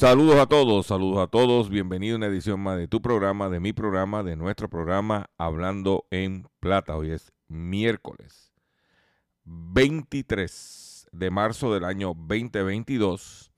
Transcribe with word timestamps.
Saludos 0.00 0.36
a 0.36 0.46
todos, 0.46 0.86
saludos 0.86 1.18
a 1.18 1.26
todos. 1.26 1.68
Bienvenido 1.68 2.14
a 2.14 2.16
una 2.16 2.28
edición 2.28 2.58
más 2.58 2.78
de 2.78 2.88
tu 2.88 3.02
programa, 3.02 3.50
de 3.50 3.60
mi 3.60 3.74
programa, 3.74 4.22
de 4.22 4.34
nuestro 4.34 4.70
programa 4.70 5.28
Hablando 5.36 6.06
en 6.10 6.48
Plata. 6.58 6.96
Hoy 6.96 7.10
es 7.10 7.34
miércoles 7.48 8.50
23 9.44 11.06
de 11.12 11.30
marzo 11.30 11.74
del 11.74 11.84
año 11.84 12.14
2022 12.16 13.52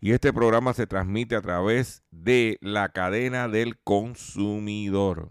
y 0.00 0.12
este 0.12 0.32
programa 0.32 0.72
se 0.72 0.86
transmite 0.86 1.36
a 1.36 1.42
través 1.42 2.02
de 2.10 2.56
la 2.62 2.88
cadena 2.88 3.46
del 3.46 3.78
consumidor. 3.78 5.28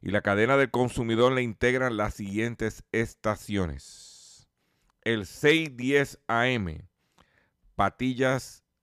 Y 0.00 0.12
la 0.12 0.22
cadena 0.22 0.56
del 0.56 0.70
consumidor 0.70 1.32
le 1.32 1.42
integran 1.42 1.98
las 1.98 2.14
siguientes 2.14 2.84
estaciones. 2.90 4.48
El 5.02 5.26
610 5.26 6.20
AM, 6.26 6.88
Patillas, 7.74 8.62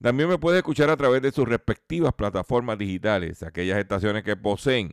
también 0.00 0.28
me 0.28 0.38
puede 0.38 0.58
escuchar 0.58 0.90
a 0.90 0.96
través 0.96 1.22
de 1.22 1.32
sus 1.32 1.48
respectivas 1.48 2.12
plataformas 2.14 2.78
digitales, 2.78 3.42
aquellas 3.42 3.78
estaciones 3.78 4.22
que 4.22 4.36
poseen 4.36 4.92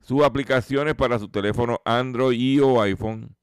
sus 0.00 0.22
aplicaciones 0.22 0.94
para 0.94 1.18
su 1.18 1.28
teléfono 1.28 1.80
Android 1.84 2.38
y 2.38 2.60
o 2.60 2.80
iPhone 2.82 3.36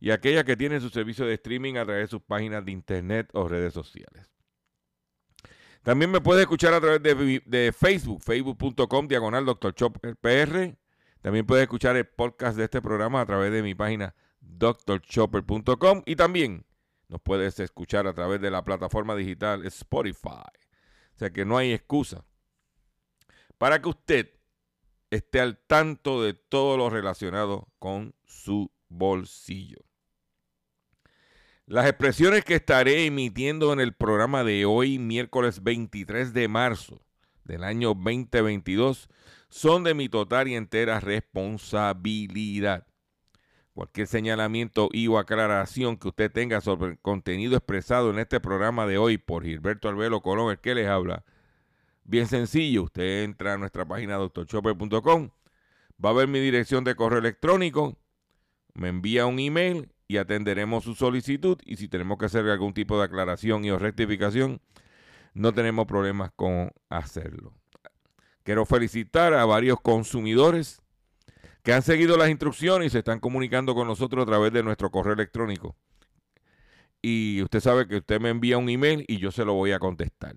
y 0.00 0.10
aquellas 0.10 0.44
que 0.44 0.56
tienen 0.56 0.80
su 0.80 0.90
servicio 0.90 1.26
de 1.26 1.34
streaming 1.34 1.76
a 1.76 1.84
través 1.84 2.04
de 2.04 2.08
sus 2.08 2.22
páginas 2.22 2.64
de 2.64 2.72
internet 2.72 3.28
o 3.32 3.48
redes 3.48 3.72
sociales. 3.72 4.30
También 5.82 6.10
me 6.10 6.20
puede 6.20 6.42
escuchar 6.42 6.74
a 6.74 6.80
través 6.80 7.00
de, 7.00 7.72
Facebook, 7.72 8.20
facebook.com, 8.20 9.06
diagonal 9.06 9.44
Dr. 9.44 9.72
Chopper 9.72 10.16
PR. 10.16 10.76
También 11.22 11.46
puede 11.46 11.62
escuchar 11.62 11.96
el 11.96 12.06
podcast 12.06 12.56
de 12.56 12.64
este 12.64 12.82
programa 12.82 13.20
a 13.20 13.26
través 13.26 13.52
de 13.52 13.62
mi 13.62 13.74
página 13.74 14.14
drchopper.com 14.40 16.02
y 16.04 16.16
también 16.16 16.66
nos 17.08 17.20
puedes 17.20 17.58
escuchar 17.60 18.06
a 18.06 18.14
través 18.14 18.40
de 18.40 18.50
la 18.50 18.64
plataforma 18.64 19.14
digital 19.14 19.64
Spotify. 19.66 20.50
O 21.14 21.18
sea 21.18 21.30
que 21.30 21.44
no 21.44 21.56
hay 21.56 21.72
excusa 21.72 22.24
para 23.58 23.80
que 23.80 23.88
usted 23.88 24.30
esté 25.10 25.40
al 25.40 25.58
tanto 25.66 26.22
de 26.22 26.34
todo 26.34 26.76
lo 26.76 26.90
relacionado 26.90 27.68
con 27.78 28.14
su 28.24 28.70
bolsillo. 28.88 29.78
Las 31.66 31.86
expresiones 31.86 32.44
que 32.44 32.54
estaré 32.54 33.06
emitiendo 33.06 33.72
en 33.72 33.80
el 33.80 33.92
programa 33.92 34.44
de 34.44 34.66
hoy, 34.66 34.98
miércoles 34.98 35.62
23 35.62 36.32
de 36.32 36.48
marzo 36.48 37.04
del 37.44 37.64
año 37.64 37.88
2022, 37.94 39.08
son 39.48 39.82
de 39.84 39.94
mi 39.94 40.08
total 40.08 40.48
y 40.48 40.54
entera 40.54 41.00
responsabilidad. 41.00 42.86
Cualquier 43.76 44.06
señalamiento 44.06 44.88
y 44.90 45.06
o 45.08 45.18
aclaración 45.18 45.98
que 45.98 46.08
usted 46.08 46.32
tenga 46.32 46.62
sobre 46.62 46.92
el 46.92 46.98
contenido 46.98 47.58
expresado 47.58 48.08
en 48.08 48.18
este 48.18 48.40
programa 48.40 48.86
de 48.86 48.96
hoy 48.96 49.18
por 49.18 49.44
Gilberto 49.44 49.90
Albelo 49.90 50.22
Colón, 50.22 50.50
el 50.50 50.58
que 50.58 50.74
les 50.74 50.88
habla, 50.88 51.26
bien 52.02 52.26
sencillo, 52.26 52.84
usted 52.84 53.24
entra 53.24 53.52
a 53.52 53.58
nuestra 53.58 53.84
página 53.84 54.14
doctorchopper.com, 54.14 55.28
va 56.02 56.08
a 56.08 56.12
ver 56.14 56.26
mi 56.26 56.40
dirección 56.40 56.84
de 56.84 56.94
correo 56.94 57.18
electrónico, 57.18 57.98
me 58.72 58.88
envía 58.88 59.26
un 59.26 59.38
email 59.38 59.92
y 60.08 60.16
atenderemos 60.16 60.82
su 60.82 60.94
solicitud 60.94 61.58
y 61.66 61.76
si 61.76 61.86
tenemos 61.86 62.16
que 62.16 62.24
hacer 62.24 62.48
algún 62.48 62.72
tipo 62.72 62.96
de 62.96 63.04
aclaración 63.04 63.62
y 63.66 63.70
o 63.72 63.78
rectificación, 63.78 64.62
no 65.34 65.52
tenemos 65.52 65.86
problemas 65.86 66.30
con 66.34 66.72
hacerlo. 66.88 67.52
Quiero 68.42 68.64
felicitar 68.64 69.34
a 69.34 69.44
varios 69.44 69.78
consumidores 69.82 70.80
que 71.66 71.72
han 71.72 71.82
seguido 71.82 72.16
las 72.16 72.30
instrucciones 72.30 72.86
y 72.86 72.90
se 72.90 72.98
están 73.00 73.18
comunicando 73.18 73.74
con 73.74 73.88
nosotros 73.88 74.22
a 74.22 74.26
través 74.26 74.52
de 74.52 74.62
nuestro 74.62 74.88
correo 74.88 75.14
electrónico. 75.14 75.74
Y 77.02 77.42
usted 77.42 77.58
sabe 77.58 77.88
que 77.88 77.96
usted 77.96 78.20
me 78.20 78.28
envía 78.28 78.56
un 78.56 78.68
email 78.68 79.04
y 79.08 79.18
yo 79.18 79.32
se 79.32 79.44
lo 79.44 79.54
voy 79.54 79.72
a 79.72 79.80
contestar. 79.80 80.36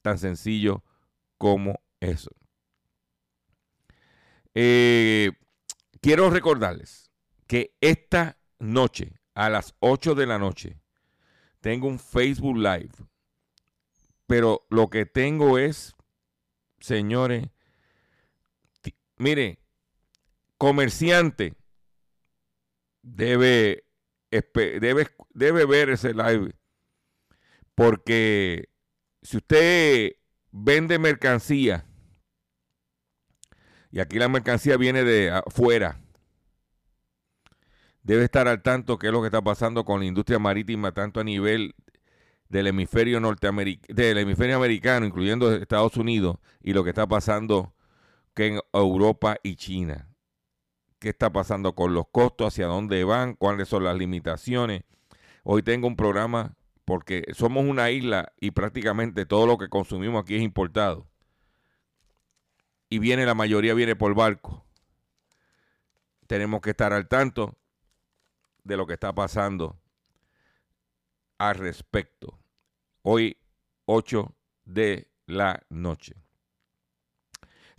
Tan 0.00 0.16
sencillo 0.16 0.84
como 1.38 1.82
eso. 1.98 2.30
Eh, 4.54 5.32
quiero 6.00 6.30
recordarles 6.30 7.10
que 7.48 7.74
esta 7.80 8.38
noche, 8.60 9.18
a 9.34 9.50
las 9.50 9.74
8 9.80 10.14
de 10.14 10.26
la 10.26 10.38
noche, 10.38 10.80
tengo 11.58 11.88
un 11.88 11.98
Facebook 11.98 12.58
Live. 12.58 12.92
Pero 14.28 14.68
lo 14.70 14.88
que 14.88 15.04
tengo 15.04 15.58
es, 15.58 15.96
señores, 16.78 17.48
mire, 19.16 19.59
comerciante 20.60 21.54
debe, 23.00 23.84
debe, 24.30 25.06
debe 25.32 25.64
ver 25.64 25.88
ese 25.88 26.12
live. 26.12 26.52
Porque 27.74 28.68
si 29.22 29.38
usted 29.38 30.12
vende 30.52 30.98
mercancía, 30.98 31.86
y 33.90 34.00
aquí 34.00 34.18
la 34.18 34.28
mercancía 34.28 34.76
viene 34.76 35.02
de 35.02 35.30
afuera, 35.30 35.98
debe 38.02 38.24
estar 38.24 38.46
al 38.46 38.62
tanto 38.62 38.98
qué 38.98 39.06
es 39.06 39.14
lo 39.14 39.22
que 39.22 39.28
está 39.28 39.40
pasando 39.40 39.86
con 39.86 40.00
la 40.00 40.06
industria 40.06 40.38
marítima, 40.38 40.92
tanto 40.92 41.20
a 41.20 41.24
nivel 41.24 41.74
del 42.50 42.66
hemisferio 42.66 43.18
norteamericano, 43.18 43.94
del 43.94 44.18
hemisferio 44.18 44.56
americano, 44.56 45.06
incluyendo 45.06 45.54
Estados 45.54 45.96
Unidos, 45.96 46.36
y 46.62 46.74
lo 46.74 46.84
que 46.84 46.90
está 46.90 47.06
pasando 47.06 47.74
que 48.34 48.48
en 48.48 48.60
Europa 48.74 49.38
y 49.42 49.56
China. 49.56 50.09
¿Qué 51.00 51.08
está 51.08 51.32
pasando 51.32 51.74
con 51.74 51.94
los 51.94 52.08
costos? 52.08 52.48
¿Hacia 52.48 52.66
dónde 52.66 53.02
van? 53.04 53.34
¿Cuáles 53.34 53.68
son 53.68 53.84
las 53.84 53.96
limitaciones? 53.96 54.84
Hoy 55.44 55.62
tengo 55.62 55.86
un 55.88 55.96
programa 55.96 56.58
porque 56.84 57.24
somos 57.32 57.64
una 57.64 57.90
isla 57.90 58.34
y 58.38 58.50
prácticamente 58.50 59.24
todo 59.24 59.46
lo 59.46 59.56
que 59.56 59.70
consumimos 59.70 60.22
aquí 60.22 60.36
es 60.36 60.42
importado. 60.42 61.08
Y 62.90 62.98
viene, 62.98 63.24
la 63.24 63.34
mayoría 63.34 63.72
viene 63.72 63.96
por 63.96 64.14
barco. 64.14 64.62
Tenemos 66.26 66.60
que 66.60 66.70
estar 66.70 66.92
al 66.92 67.08
tanto 67.08 67.56
de 68.62 68.76
lo 68.76 68.86
que 68.86 68.92
está 68.92 69.14
pasando 69.14 69.80
al 71.38 71.54
respecto. 71.54 72.38
Hoy, 73.00 73.38
8 73.86 74.34
de 74.66 75.10
la 75.24 75.62
noche. 75.70 76.19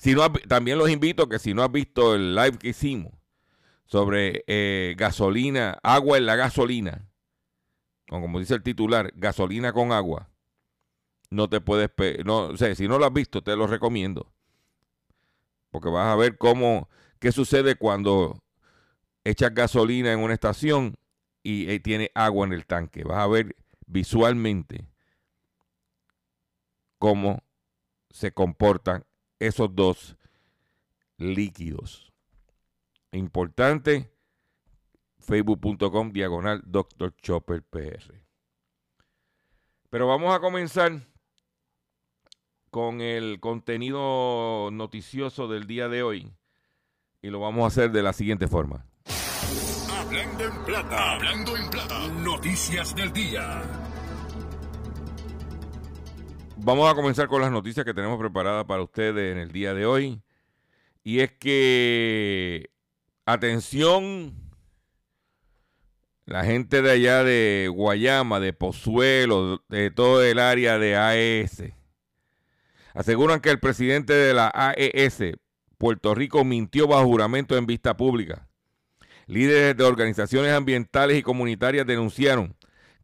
Si 0.02 0.16
no, 0.16 0.34
también 0.34 0.80
los 0.80 0.90
invito 0.90 1.30
que 1.30 1.38
si 1.38 1.54
no 1.54 1.62
has 1.62 1.72
visto 1.72 2.16
el 2.16 2.34
live 2.34 2.58
que 2.58 2.70
hicimos 2.70 3.14
sobre 3.86 4.44
eh, 4.48 4.96
gasolina, 4.98 5.78
agua 5.84 6.18
en 6.18 6.26
la 6.26 6.36
gasolina, 6.36 7.08
como 8.08 8.40
dice 8.40 8.56
el 8.56 8.64
titular, 8.64 9.14
gasolina 9.16 9.74
con 9.74 9.92
agua, 9.92 10.28
no 11.30 11.48
te 11.48 11.62
puedes, 11.62 11.92
no 12.26 12.58
sé, 12.58 12.74
si 12.74 12.88
no 12.88 12.98
lo 12.98 13.06
has 13.06 13.14
visto, 13.14 13.44
te 13.44 13.56
lo 13.56 13.68
recomiendo. 13.68 14.34
Porque 15.70 15.90
vas 15.90 16.08
a 16.08 16.16
ver 16.16 16.36
cómo, 16.40 16.90
qué 17.20 17.32
sucede 17.32 17.76
cuando 17.76 18.42
echas 19.24 19.54
gasolina 19.54 20.12
en 20.12 20.22
una 20.22 20.34
estación 20.34 20.96
y, 21.44 21.70
y 21.72 21.80
tiene 21.80 22.10
agua 22.16 22.48
en 22.48 22.54
el 22.54 22.66
tanque. 22.66 23.04
Vas 23.04 23.20
a 23.20 23.28
ver 23.28 23.56
visualmente 23.86 24.90
cómo 26.98 27.44
se 28.10 28.32
comportan 28.32 29.06
esos 29.42 29.76
dos 29.76 30.16
líquidos. 31.18 32.14
Importante, 33.12 34.12
facebook.com 35.20 36.12
diagonal 36.12 36.62
Dr. 36.64 37.16
Chopper 37.18 37.64
PR. 37.64 38.24
Pero 39.90 40.08
vamos 40.08 40.34
a 40.34 40.40
comenzar 40.40 41.08
con 42.70 43.02
el 43.02 43.40
contenido 43.40 44.70
noticioso 44.72 45.48
del 45.48 45.66
día 45.66 45.90
de 45.90 46.04
hoy 46.04 46.32
y 47.22 47.30
lo 47.30 47.40
vamos 47.40 47.64
a 47.64 47.68
hacer 47.68 47.92
de 47.92 48.04
la 48.04 48.14
siguiente 48.14 48.48
forma. 48.48 48.86
Hablando 49.90 50.46
en 50.46 50.66
plata, 50.66 51.14
hablando 51.14 51.58
en 51.58 51.70
plata, 51.70 52.08
noticias 52.10 52.96
del 52.96 53.12
día. 53.12 53.91
Vamos 56.64 56.88
a 56.88 56.94
comenzar 56.94 57.28
con 57.28 57.42
las 57.42 57.52
noticias 57.52 57.84
que 57.84 57.94
tenemos 57.96 58.20
preparadas 58.20 58.66
para 58.66 58.84
ustedes 58.84 59.32
en 59.32 59.40
el 59.40 59.52
día 59.52 59.74
de 59.74 59.88
hoy. 59.88 60.22
Y 61.04 61.22
es 61.22 61.32
que, 61.32 62.70
atención, 63.26 64.36
la 66.28 66.44
gente 66.44 66.84
de 66.84 66.92
allá 66.92 67.24
de 67.24 67.68
Guayama, 67.74 68.40
de 68.40 68.54
Pozuelo, 68.54 69.64
de 69.70 69.90
todo 69.90 70.24
el 70.24 70.38
área 70.38 70.78
de 70.78 70.96
AES, 70.96 71.64
aseguran 72.94 73.40
que 73.40 73.50
el 73.50 73.60
presidente 73.60 74.14
de 74.14 74.36
la 74.36 74.52
AES, 74.54 75.40
Puerto 75.80 76.14
Rico, 76.14 76.46
mintió 76.46 76.86
bajo 76.88 77.06
juramento 77.06 77.58
en 77.58 77.66
vista 77.66 77.98
pública. 77.98 78.48
Líderes 79.26 79.76
de 79.76 79.84
organizaciones 79.84 80.54
ambientales 80.54 81.18
y 81.18 81.24
comunitarias 81.24 81.88
denunciaron 81.88 82.56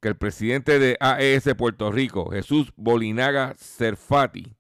que 0.01 0.09
el 0.09 0.15
presidente 0.15 0.79
de 0.79 0.97
AES 0.99 1.55
Puerto 1.57 1.91
Rico, 1.91 2.29
Jesús 2.31 2.71
Bolinaga 2.75 3.55
Cerfati, 3.57 4.55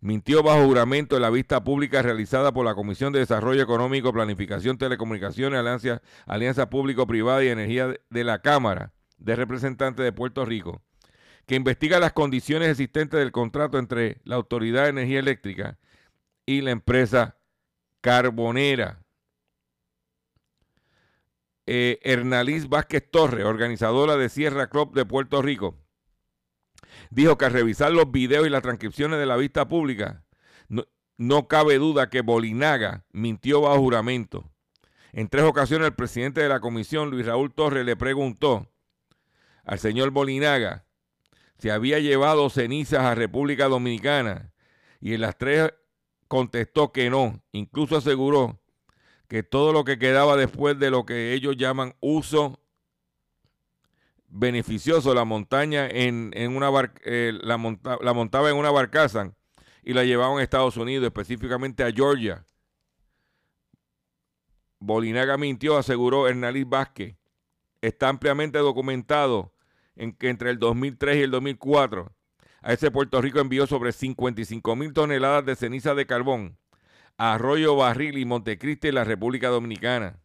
mintió 0.00 0.42
bajo 0.42 0.66
juramento 0.66 1.16
en 1.16 1.22
la 1.22 1.30
vista 1.30 1.62
pública 1.62 2.02
realizada 2.02 2.52
por 2.52 2.64
la 2.64 2.74
Comisión 2.74 3.12
de 3.12 3.20
Desarrollo 3.20 3.62
Económico, 3.62 4.12
Planificación, 4.12 4.76
Telecomunicaciones, 4.76 5.58
Alianza, 5.58 6.02
Alianza 6.26 6.68
Público-Privada 6.68 7.44
y 7.44 7.48
Energía 7.48 7.94
de 8.10 8.24
la 8.24 8.40
Cámara 8.40 8.92
de 9.18 9.36
Representantes 9.36 10.04
de 10.04 10.12
Puerto 10.12 10.44
Rico, 10.44 10.82
que 11.46 11.54
investiga 11.54 12.00
las 12.00 12.12
condiciones 12.12 12.68
existentes 12.68 13.20
del 13.20 13.32
contrato 13.32 13.78
entre 13.78 14.20
la 14.24 14.36
Autoridad 14.36 14.84
de 14.84 14.90
Energía 14.90 15.20
Eléctrica 15.20 15.78
y 16.46 16.60
la 16.62 16.72
empresa 16.72 17.36
carbonera 18.00 19.01
eh, 21.66 22.00
Hernaliz 22.02 22.68
Vázquez 22.68 23.08
Torres, 23.10 23.44
organizadora 23.44 24.16
de 24.16 24.28
Sierra 24.28 24.68
Club 24.68 24.94
de 24.94 25.04
Puerto 25.04 25.42
Rico, 25.42 25.78
dijo 27.10 27.38
que 27.38 27.44
al 27.44 27.52
revisar 27.52 27.92
los 27.92 28.10
videos 28.10 28.46
y 28.46 28.50
las 28.50 28.62
transcripciones 28.62 29.18
de 29.18 29.26
la 29.26 29.36
vista 29.36 29.68
pública, 29.68 30.24
no, 31.18 31.46
cabe 31.46 31.78
duda 31.78 32.10
que 32.10 32.22
Bolinaga 32.22 33.04
mintió 33.12 33.60
bajo 33.60 33.78
juramento. 33.78 34.50
En 35.12 35.28
tres 35.28 35.44
ocasiones 35.44 35.88
el 35.88 35.94
presidente 35.94 36.40
de 36.40 36.48
la 36.48 36.60
comisión, 36.60 37.10
Luis 37.10 37.26
Raúl 37.26 37.52
Torres, 37.52 37.84
le 37.84 37.96
preguntó 37.96 38.66
al 39.64 39.78
señor 39.78 40.10
Bolinaga 40.10 40.86
si 41.58 41.70
había 41.70 42.00
llevado 42.00 42.50
cenizas 42.50 43.00
a 43.00 43.14
República 43.14 43.68
Dominicana 43.68 44.52
y 45.00 45.14
en 45.14 45.20
las 45.20 45.36
tres 45.36 45.72
contestó 46.26 46.92
que 46.92 47.10
no. 47.10 47.44
Incluso 47.52 47.98
aseguró 47.98 48.61
que 49.32 49.42
todo 49.42 49.72
lo 49.72 49.82
que 49.84 49.98
quedaba 49.98 50.36
después 50.36 50.78
de 50.78 50.90
lo 50.90 51.06
que 51.06 51.32
ellos 51.32 51.56
llaman 51.56 51.94
uso 52.00 52.60
beneficioso, 54.28 55.14
la 55.14 55.24
montaña 55.24 55.88
en, 55.88 56.34
una 56.54 56.68
eh, 57.06 57.32
la, 57.42 57.56
la 58.02 58.12
montaba 58.12 58.50
en 58.50 58.56
una 58.56 58.70
barcaza 58.70 59.32
y 59.82 59.94
la 59.94 60.04
llevaban 60.04 60.38
a 60.38 60.42
Estados 60.42 60.76
Unidos, 60.76 61.06
específicamente 61.06 61.82
a 61.82 61.90
Georgia. 61.90 62.44
Bolinaga 64.78 65.38
mintió, 65.38 65.78
aseguró 65.78 66.28
Hernalí 66.28 66.64
Vázquez. 66.64 67.16
Está 67.80 68.10
ampliamente 68.10 68.58
documentado 68.58 69.54
en 69.96 70.12
que 70.12 70.28
entre 70.28 70.50
el 70.50 70.58
2003 70.58 71.16
y 71.16 71.20
el 71.22 71.30
2004 71.30 72.12
a 72.60 72.72
ese 72.74 72.90
Puerto 72.90 73.22
Rico 73.22 73.40
envió 73.40 73.66
sobre 73.66 73.92
55 73.92 74.76
mil 74.76 74.92
toneladas 74.92 75.46
de 75.46 75.56
ceniza 75.56 75.94
de 75.94 76.04
carbón 76.04 76.58
Arroyo 77.24 77.76
Barril 77.76 78.18
y 78.18 78.24
Montecristi 78.24 78.88
en 78.88 78.96
la 78.96 79.04
República 79.04 79.46
Dominicana. 79.46 80.20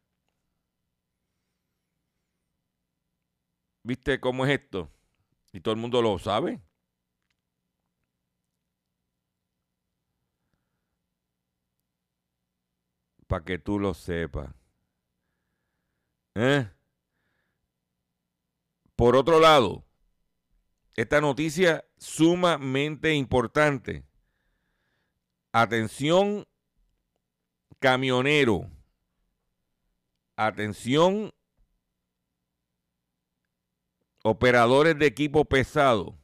¿Viste 3.84 4.20
cómo 4.20 4.48
es 4.48 4.60
esto? 4.60 4.92
Y 5.54 5.62
todo 5.62 5.76
el 5.76 5.80
mundo 5.80 6.02
lo 6.02 6.18
sabe. 6.18 6.60
Para 13.28 13.46
que 13.46 13.60
tú 13.60 13.78
lo 13.78 13.94
sepas. 13.94 14.50
¿Eh? 16.34 16.68
Por 18.96 19.16
otro 19.16 19.40
lado, 19.40 19.86
esta 20.96 21.22
noticia 21.22 21.86
sumamente 21.98 23.14
importante. 23.14 24.04
Atención 25.52 26.48
camionero. 27.80 28.70
Atención, 30.36 31.34
operadores 34.24 34.98
de 34.98 35.06
equipo 35.06 35.46
pesado. 35.46 36.16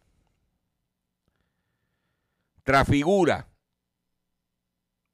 Trafigura. 2.64 3.50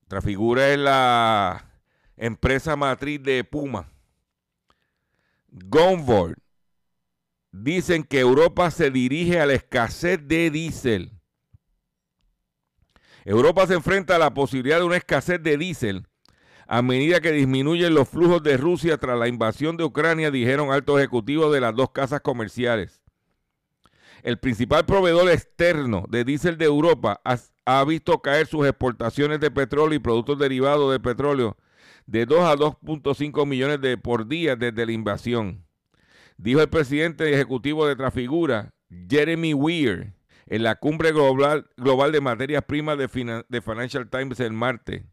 Trafigura 0.08 0.70
es 0.70 0.80
la 0.80 1.72
empresa 2.18 2.76
matriz 2.76 3.22
de 3.24 3.44
Puma. 3.44 3.92
Gonvord. 5.48 6.38
Dicen 7.52 8.04
que 8.04 8.20
Europa 8.20 8.70
se 8.70 8.92
dirige 8.92 9.40
a 9.40 9.46
la 9.46 9.54
escasez 9.54 10.20
de 10.28 10.52
diésel. 10.52 11.12
Europa 13.26 13.66
se 13.66 13.74
enfrenta 13.74 14.16
a 14.16 14.20
la 14.20 14.34
posibilidad 14.34 14.78
de 14.78 14.86
una 14.86 14.98
escasez 14.98 15.42
de 15.42 15.58
diésel 15.58 16.09
a 16.72 16.84
medida 16.84 17.20
que 17.20 17.32
disminuyen 17.32 17.96
los 17.96 18.08
flujos 18.08 18.44
de 18.44 18.56
Rusia 18.56 19.00
tras 19.00 19.18
la 19.18 19.28
invasión 19.28 19.76
de 19.76 19.84
Ucrania, 19.84 20.30
dijeron 20.30 20.72
altos 20.72 21.00
ejecutivos 21.00 21.52
de 21.52 21.62
las 21.62 21.76
dos 21.76 21.90
casas 21.90 22.22
comerciales. 22.22 23.02
El 24.22 24.38
principal 24.38 24.86
proveedor 24.86 25.32
externo 25.32 26.06
de 26.10 26.24
diésel 26.24 26.60
de 26.60 26.66
Europa 26.66 27.22
ha, 27.66 27.84
visto 27.86 28.22
caer 28.22 28.46
sus 28.46 28.68
exportaciones 28.68 29.40
de 29.40 29.50
petróleo 29.50 29.96
y 29.96 30.00
productos 30.00 30.38
derivados 30.38 30.92
de 30.92 31.00
petróleo 31.00 31.58
de 32.06 32.28
2 32.28 32.40
a 32.42 32.56
2.5 32.56 33.48
millones 33.48 33.82
de 33.82 33.98
por 33.98 34.28
día 34.28 34.56
desde 34.56 34.86
la 34.86 34.92
invasión. 34.92 35.66
Dijo 36.38 36.62
el 36.62 36.70
presidente 36.70 37.34
ejecutivo 37.34 37.88
de 37.88 37.96
Trafigura, 37.96 38.76
Jeremy 39.10 39.56
Weir, 39.56 40.14
en 40.46 40.62
la 40.62 40.76
cumbre 40.76 41.14
global, 41.14 41.68
global 41.78 42.12
de 42.12 42.22
materias 42.22 42.64
primas 42.64 43.00
de, 43.00 43.44
de 43.50 43.62
Financial 43.62 44.08
Times 44.08 44.40
el 44.40 44.54
martes. 44.54 45.04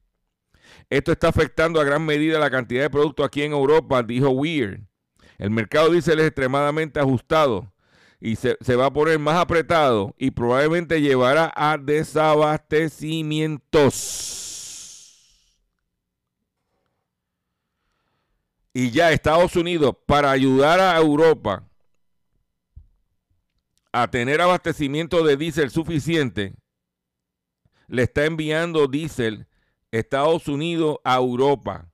Esto 0.88 1.12
está 1.12 1.28
afectando 1.28 1.80
a 1.80 1.84
gran 1.84 2.04
medida 2.04 2.38
la 2.38 2.50
cantidad 2.50 2.82
de 2.82 2.90
productos 2.90 3.26
aquí 3.26 3.42
en 3.42 3.52
Europa, 3.52 4.02
dijo 4.02 4.30
Weir. 4.30 4.86
El 5.38 5.50
mercado 5.50 5.90
diésel 5.90 6.20
es 6.20 6.26
extremadamente 6.26 7.00
ajustado 7.00 7.72
y 8.20 8.36
se, 8.36 8.56
se, 8.60 8.76
va 8.76 8.86
a 8.86 8.92
poner 8.92 9.18
más 9.18 9.36
apretado 9.36 10.14
y 10.16 10.30
probablemente 10.30 11.02
llevará 11.02 11.52
a 11.54 11.76
desabastecimientos. 11.76 14.44
Y 18.72 18.90
ya 18.90 19.10
Estados 19.10 19.56
Unidos, 19.56 19.96
para 20.06 20.30
ayudar 20.30 20.80
a 20.80 20.96
Europa 20.98 21.68
a 23.90 24.10
tener 24.10 24.40
abastecimiento 24.40 25.24
de 25.24 25.36
diésel 25.36 25.70
suficiente, 25.70 26.54
le 27.88 28.02
está 28.02 28.26
enviando 28.26 28.86
diésel 28.86 29.46
Estados 29.90 30.48
Unidos 30.48 30.98
a 31.04 31.16
Europa. 31.16 31.90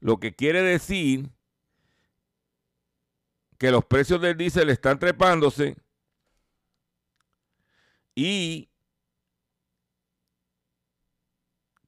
Lo 0.00 0.18
que 0.18 0.34
quiere 0.34 0.62
decir 0.62 1.30
que 3.58 3.70
los 3.70 3.84
precios 3.84 4.20
del 4.20 4.36
diésel 4.36 4.70
están 4.70 4.98
trepándose 4.98 5.76
y 8.14 8.68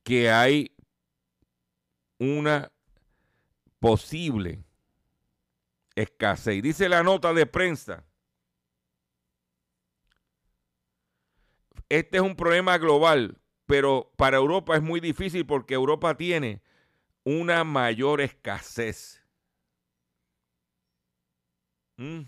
que 0.03 0.31
hay 0.31 0.75
una 2.19 2.73
posible 3.79 4.65
escasez. 5.95 6.62
Dice 6.62 6.88
la 6.88 7.03
nota 7.03 7.33
de 7.33 7.47
prensa. 7.47 8.05
Este 11.88 12.19
es 12.19 12.23
un 12.23 12.37
problema 12.37 12.77
global, 12.77 13.38
pero 13.69 14.11
para 14.17 14.39
Europa 14.39 14.75
es 14.77 14.83
muy 14.83 14.99
difícil 14.99 15.45
porque 15.45 15.75
Europa 15.75 16.17
tiene 16.17 16.63
una 17.23 17.65
mayor 17.65 18.23
escasez. 18.23 19.23
Mm. 21.99 22.23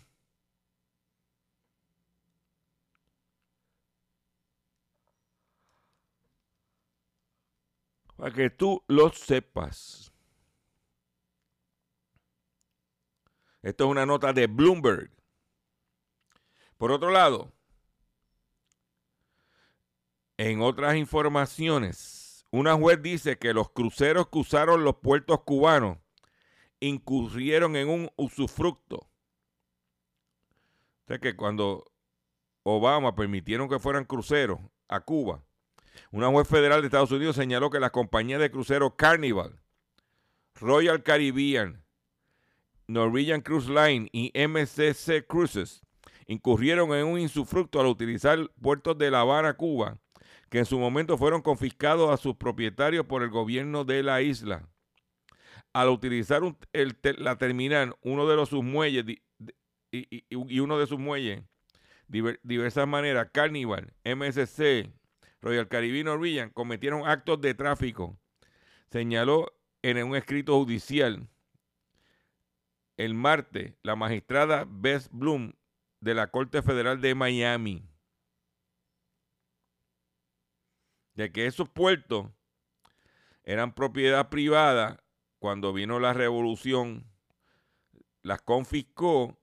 Para 8.16 8.34
que 8.34 8.50
tú 8.50 8.84
lo 8.86 9.10
sepas. 9.10 10.12
Esto 13.62 13.84
es 13.84 13.90
una 13.90 14.04
nota 14.04 14.34
de 14.34 14.46
Bloomberg. 14.46 15.10
Por 16.76 16.92
otro 16.92 17.10
lado, 17.10 17.50
en 20.42 20.62
otras 20.62 20.96
informaciones, 20.96 22.46
una 22.50 22.74
juez 22.74 23.02
dice 23.02 23.36
que 23.36 23.52
los 23.52 23.68
cruceros 23.72 24.28
que 24.28 24.38
usaron 24.38 24.84
los 24.84 24.96
puertos 24.96 25.42
cubanos 25.42 25.98
incurrieron 26.80 27.76
en 27.76 27.90
un 27.90 28.10
usufructo. 28.16 28.96
O 28.96 29.08
sea 31.08 31.18
que 31.18 31.36
cuando 31.36 31.84
Obama 32.62 33.14
permitieron 33.14 33.68
que 33.68 33.78
fueran 33.78 34.06
cruceros 34.06 34.58
a 34.88 35.00
Cuba, 35.00 35.44
una 36.10 36.28
juez 36.28 36.48
federal 36.48 36.80
de 36.80 36.86
Estados 36.86 37.12
Unidos 37.12 37.36
señaló 37.36 37.68
que 37.68 37.78
las 37.78 37.90
compañías 37.90 38.40
de 38.40 38.50
cruceros 38.50 38.94
Carnival, 38.96 39.60
Royal 40.54 41.02
Caribbean, 41.02 41.84
Norwegian 42.86 43.42
Cruise 43.42 43.68
Line 43.68 44.08
y 44.10 44.32
MCC 44.34 45.26
Cruises 45.26 45.82
incurrieron 46.26 46.94
en 46.94 47.04
un 47.04 47.18
insufructo 47.18 47.78
al 47.78 47.88
utilizar 47.88 48.50
puertos 48.62 48.96
de 48.96 49.10
La 49.10 49.20
Habana, 49.20 49.58
Cuba, 49.58 49.98
que 50.50 50.58
en 50.58 50.66
su 50.66 50.78
momento 50.78 51.16
fueron 51.16 51.42
confiscados 51.42 52.10
a 52.10 52.16
sus 52.16 52.34
propietarios 52.34 53.06
por 53.06 53.22
el 53.22 53.30
gobierno 53.30 53.84
de 53.84 54.02
la 54.02 54.20
isla. 54.20 54.68
Al 55.72 55.88
utilizar 55.88 56.42
la 57.18 57.38
terminal, 57.38 57.94
uno 58.02 58.28
de 58.28 58.36
los 58.36 58.48
sus 58.48 58.64
muelles 58.64 59.04
y, 59.92 60.58
uno 60.58 60.78
de 60.78 60.86
sus 60.86 60.98
muelles, 60.98 61.44
diversas 62.08 62.88
maneras, 62.88 63.30
Carnival, 63.32 63.94
MSC, 64.04 64.90
Royal 65.40 65.68
Caribbean 65.68 66.06
Norwegian, 66.06 66.50
cometieron 66.50 67.08
actos 67.08 67.40
de 67.40 67.54
tráfico. 67.54 68.18
Señaló 68.90 69.52
en 69.82 70.04
un 70.04 70.16
escrito 70.16 70.58
judicial 70.58 71.28
el 72.96 73.14
martes 73.14 73.74
la 73.82 73.94
magistrada 73.94 74.66
Bess 74.68 75.08
Bloom 75.12 75.52
de 76.00 76.14
la 76.14 76.26
Corte 76.26 76.60
Federal 76.60 77.00
de 77.00 77.14
Miami. 77.14 77.89
De 81.20 81.30
que 81.30 81.44
esos 81.44 81.68
puertos 81.68 82.30
eran 83.42 83.74
propiedad 83.74 84.30
privada 84.30 85.04
cuando 85.38 85.74
vino 85.74 86.00
la 86.00 86.14
revolución, 86.14 87.12
las 88.22 88.40
confiscó, 88.40 89.38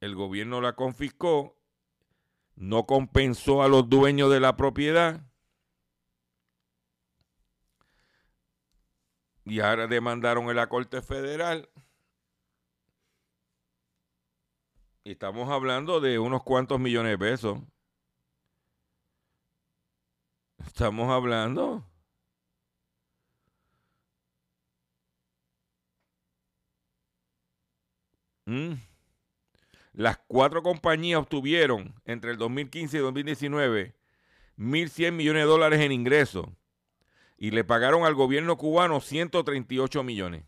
el 0.00 0.14
gobierno 0.14 0.60
la 0.60 0.74
confiscó, 0.74 1.58
no 2.56 2.84
compensó 2.84 3.62
a 3.62 3.68
los 3.68 3.88
dueños 3.88 4.30
de 4.30 4.38
la 4.38 4.54
propiedad 4.54 5.22
y 9.46 9.60
ahora 9.60 9.86
demandaron 9.86 10.50
en 10.50 10.56
la 10.56 10.68
Corte 10.68 11.00
Federal. 11.00 11.70
Y 15.04 15.12
estamos 15.12 15.48
hablando 15.48 16.00
de 16.00 16.18
unos 16.18 16.42
cuantos 16.42 16.78
millones 16.78 17.12
de 17.12 17.18
pesos. 17.18 17.60
Estamos 20.58 21.10
hablando. 21.10 21.84
Mm. 28.46 28.74
Las 29.92 30.18
cuatro 30.28 30.62
compañías 30.62 31.20
obtuvieron 31.20 31.94
entre 32.04 32.30
el 32.32 32.38
2015 32.38 32.96
y 32.98 33.00
2019 33.00 33.96
1.100 34.58 35.12
millones 35.12 35.42
de 35.42 35.48
dólares 35.48 35.80
en 35.80 35.92
ingresos 35.92 36.46
y 37.36 37.50
le 37.50 37.64
pagaron 37.64 38.04
al 38.04 38.14
gobierno 38.14 38.56
cubano 38.56 39.00
138 39.00 40.02
millones. 40.02 40.44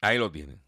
Ahí 0.00 0.18
lo 0.18 0.30
tienen. 0.30 0.63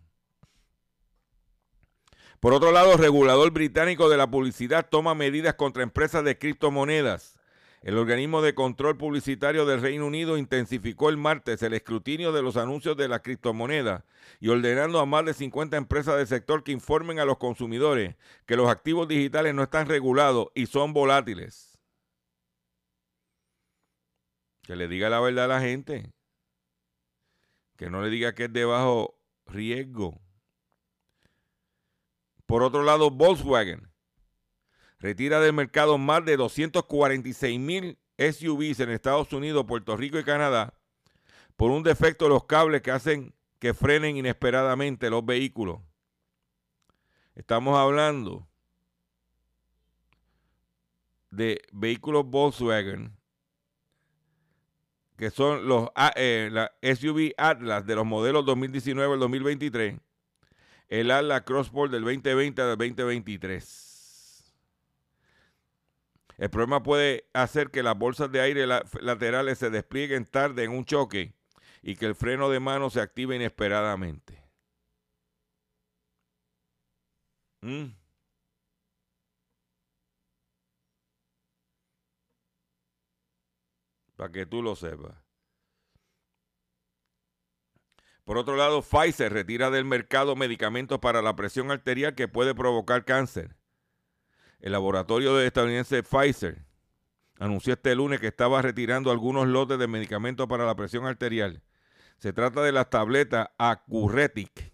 Por 2.41 2.53
otro 2.53 2.73
lado, 2.73 2.93
el 2.93 2.99
regulador 2.99 3.51
británico 3.51 4.09
de 4.09 4.17
la 4.17 4.31
publicidad 4.31 4.89
toma 4.89 5.15
medidas 5.15 5.55
contra 5.55 5.83
empresas 5.83 6.25
de 6.25 6.39
criptomonedas. 6.39 7.39
El 7.83 7.99
organismo 7.99 8.43
de 8.43 8.55
control 8.55 8.97
publicitario 8.97 9.65
del 9.65 9.81
Reino 9.81 10.07
Unido 10.07 10.37
intensificó 10.37 11.09
el 11.09 11.17
martes 11.17 11.63
el 11.63 11.73
escrutinio 11.73 12.33
de 12.33 12.43
los 12.43 12.57
anuncios 12.57 12.97
de 12.97 13.07
las 13.07 13.21
criptomonedas 13.21 14.03
y 14.41 14.49
ordenando 14.49 14.99
a 14.99 15.07
más 15.07 15.25
de 15.25 15.35
50 15.35 15.77
empresas 15.77 16.17
del 16.17 16.27
sector 16.27 16.65
que 16.65 16.73
informen 16.73 17.21
a 17.21 17.25
los 17.25 17.39
consumidores 17.39 18.17
que 18.45 18.57
los 18.57 18.69
activos 18.69 19.07
digitales 19.07 19.55
no 19.55 19.63
están 19.63 19.87
regulados 19.87 20.49
y 20.55 20.67
son 20.67 20.93
volátiles. 20.93 21.79
Que 24.63 24.75
le 24.75 24.89
diga 24.89 25.09
la 25.09 25.21
verdad 25.21 25.45
a 25.45 25.49
la 25.49 25.61
gente. 25.61 26.11
Que 27.77 27.89
no 27.89 28.03
le 28.03 28.11
diga 28.11 28.35
que 28.35 28.47
es 28.47 28.53
de 28.53 28.65
bajo 28.65 29.17
riesgo. 29.47 30.26
Por 32.47 32.63
otro 32.63 32.83
lado, 32.83 33.11
Volkswagen 33.11 33.89
retira 34.99 35.41
del 35.41 35.53
mercado 35.53 35.99
más 35.99 36.25
de 36.25 36.37
246 36.37 37.61
mil 37.61 37.99
SUVs 38.19 38.81
en 38.81 38.91
Estados 38.91 39.33
Unidos, 39.33 39.67
Puerto 39.67 39.97
Rico 39.97 40.19
y 40.19 40.25
Canadá 40.25 40.73
por 41.57 41.71
un 41.71 41.83
defecto 41.83 42.27
de 42.27 42.31
los 42.31 42.45
cables 42.45 42.83
que 42.83 42.91
hacen 42.91 43.35
que 43.59 43.75
frenen 43.75 44.17
inesperadamente 44.17 45.11
los 45.11 45.25
vehículos. 45.25 45.81
Estamos 47.35 47.77
hablando 47.77 48.47
de 51.31 51.61
vehículos 51.73 52.25
Volkswagen 52.27 53.17
que 55.17 55.31
son 55.31 55.67
los 55.67 55.89
eh, 56.17 56.51
la 56.53 56.71
SUV 56.83 57.33
Atlas 57.39 57.87
de 57.87 57.95
los 57.95 58.05
modelos 58.05 58.45
2019 58.45 59.15
al 59.15 59.21
2023, 59.21 59.99
el 60.89 61.11
Atlas 61.11 61.43
Crossport 61.43 61.91
del 61.91 62.05
2020 62.05 62.63
al 62.63 62.77
2023. 62.77 63.87
El 66.39 66.51
problema 66.51 66.83
puede 66.83 67.29
hacer 67.33 67.71
que 67.71 67.83
las 67.83 67.97
bolsas 67.97 68.31
de 68.31 68.41
aire 68.41 68.67
laterales 68.67 69.59
se 69.59 69.71
desplieguen 69.71 70.27
tarde 70.27 70.65
en 70.65 70.71
un 70.73 70.85
choque 70.85 71.35
y 71.83 71.97
que 71.97 72.07
el 72.07 72.15
freno 72.15 72.51
de 72.51 72.61
mano 72.61 72.91
se 72.91 73.01
active 73.01 73.37
inesperadamente. 73.37 74.43
¿Mm? 77.63 77.87
Para 84.17 84.33
que 84.33 84.47
tú 84.47 84.63
lo 84.63 84.75
sepas. 84.77 85.26
Por 88.27 88.39
otro 88.39 88.57
lado, 88.57 88.83
Pfizer 88.83 89.33
retira 89.33 89.71
del 89.71 89.85
mercado 89.85 90.35
medicamentos 90.35 90.99
para 90.99 91.23
la 91.23 91.37
presión 91.37 91.71
arterial 91.71 92.17
que 92.17 92.27
puede 92.27 92.57
provocar 92.57 93.05
cáncer. 93.05 93.55
El 94.59 94.73
laboratorio 94.73 95.37
de 95.37 95.47
estadounidense 95.47 96.03
Pfizer 96.03 96.65
anunció 97.39 97.75
este 97.75 97.95
lunes 97.95 98.19
que 98.19 98.27
estaba 98.27 98.61
retirando 98.63 99.13
algunos 99.13 99.47
lotes 99.47 99.79
de 99.79 99.87
medicamentos 99.87 100.49
para 100.49 100.67
la 100.67 100.75
presión 100.75 101.07
arterial. 101.07 101.63
Se 102.19 102.33
trata 102.33 102.63
de 102.63 102.73
las 102.73 102.91
tabletas 102.91 103.49
Acuretic, 103.59 104.73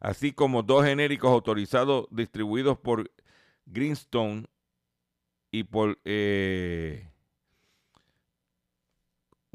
así 0.00 0.32
como 0.32 0.64
dos 0.64 0.84
genéricos 0.84 1.30
autorizados 1.30 2.08
distribuidos 2.10 2.76
por 2.76 3.08
Greenstone 3.66 4.46
y 5.52 5.62
por 5.62 6.00
eh, 6.04 7.08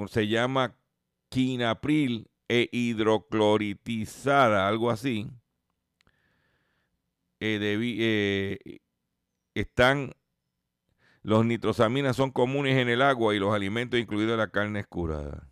se 0.08 0.26
llama 0.30 0.78
quinapril 1.28 2.30
e 2.48 2.70
hidrocloritizada, 2.72 4.68
algo 4.68 4.90
así. 4.90 5.30
Eh, 7.40 7.60
eh, 7.60 8.80
están 9.54 10.14
los 11.24 11.46
nitrosaminas 11.46 12.18
son 12.18 12.32
comunes 12.32 12.78
en 12.78 12.90
el 12.90 13.02
agua 13.02 13.34
y 13.34 13.40
los 13.40 13.54
alimentos, 13.54 13.98
incluida 13.98 14.36
la 14.36 14.50
carne 14.50 14.82
escurada. 14.82 15.48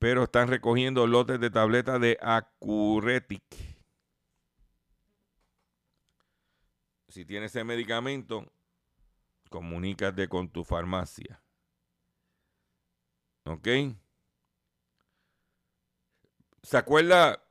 Pero 0.00 0.24
están 0.24 0.48
recogiendo 0.48 1.06
lotes 1.06 1.38
de 1.38 1.50
tabletas 1.50 2.00
de 2.00 2.18
Acuretic. 2.20 3.42
Si 7.08 7.24
tienes 7.24 7.52
ese 7.52 7.62
medicamento, 7.62 8.52
comunícate 9.50 10.28
con 10.28 10.50
tu 10.50 10.64
farmacia. 10.64 11.40
¿Ok? 13.44 13.68
¿Se 16.62 16.76
acuerda 16.76 17.42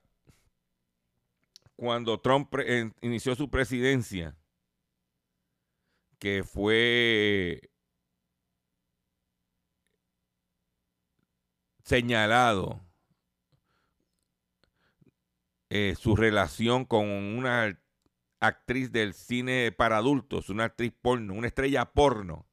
cuando 1.75 2.19
Trump 2.19 2.53
inició 3.01 3.35
su 3.35 3.49
presidencia? 3.49 4.35
Que 6.19 6.43
fue 6.43 7.69
señalado 11.83 12.81
eh, 15.69 15.95
su 15.97 16.15
relación 16.15 16.85
con 16.85 17.07
una 17.07 17.79
actriz 18.39 18.91
del 18.91 19.13
cine 19.13 19.71
para 19.71 19.97
adultos, 19.97 20.49
una 20.49 20.65
actriz 20.65 20.93
porno, 21.01 21.33
una 21.33 21.47
estrella 21.47 21.85
porno, 21.85 22.45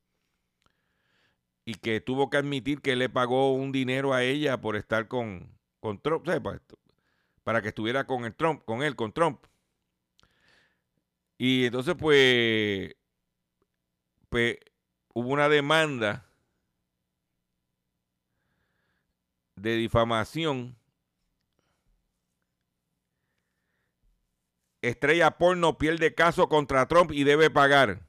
y 1.65 1.75
que 1.75 2.01
tuvo 2.01 2.31
que 2.31 2.37
admitir 2.37 2.81
que 2.81 2.97
le 2.97 3.09
pagó 3.09 3.55
un 3.55 3.73
dinero 3.73 4.15
a 4.15 4.23
ella 4.23 4.61
por 4.61 4.77
estar 4.77 5.09
con, 5.09 5.54
con 5.85 6.01
para, 7.43 7.61
que 7.61 7.69
estuviera 7.69 8.07
con 8.07 8.25
el 8.25 8.35
Trump, 8.35 8.65
con 8.65 8.83
él, 8.83 8.97
con 8.97 9.13
Trump. 9.13 9.45
Y 11.37 11.67
entonces, 11.67 11.95
pues, 11.95 12.95
pues 14.31 14.57
hubo 15.13 15.29
una 15.29 15.51
demanda 15.51 16.27
de 19.57 19.77
difamación. 19.77 20.75
Estrella 24.81 25.37
porno 25.37 25.77
pierde 25.77 26.15
caso 26.15 26.49
contra 26.49 26.89
Trump 26.89 27.13
y 27.13 27.25
debe 27.25 27.51
pagar. 27.51 28.01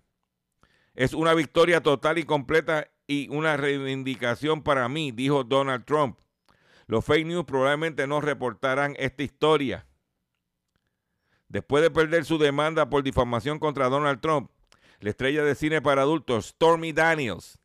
Es 0.94 1.14
una 1.14 1.34
victoria 1.34 1.84
total 1.84 2.20
y 2.20 2.24
completa 2.24 2.90
y 3.06 3.28
una 3.28 3.58
reivindicación 3.58 4.64
para 4.64 4.88
mí, 4.88 5.12
dijo 5.12 5.44
Donald 5.44 5.84
Trump. 5.84 6.18
Los 6.88 7.04
fake 7.04 7.26
news 7.26 7.46
probablemente 7.46 8.06
no 8.08 8.22
reportarán 8.22 8.96
esta 9.00 9.24
historia. 9.24 9.88
Después 11.48 11.84
de 11.84 11.92
perder 11.92 12.26
su 12.26 12.38
demanda 12.38 12.90
por 12.90 13.04
difamación 13.04 13.60
contra 13.60 13.90
Donald 13.90 14.20
Trump, 14.22 14.52
la 15.00 15.10
estrella 15.10 15.44
de 15.44 15.56
cine 15.56 15.82
para 15.82 16.04
adultos 16.04 16.48
Stormy 16.48 16.92
Daniels 16.94 17.60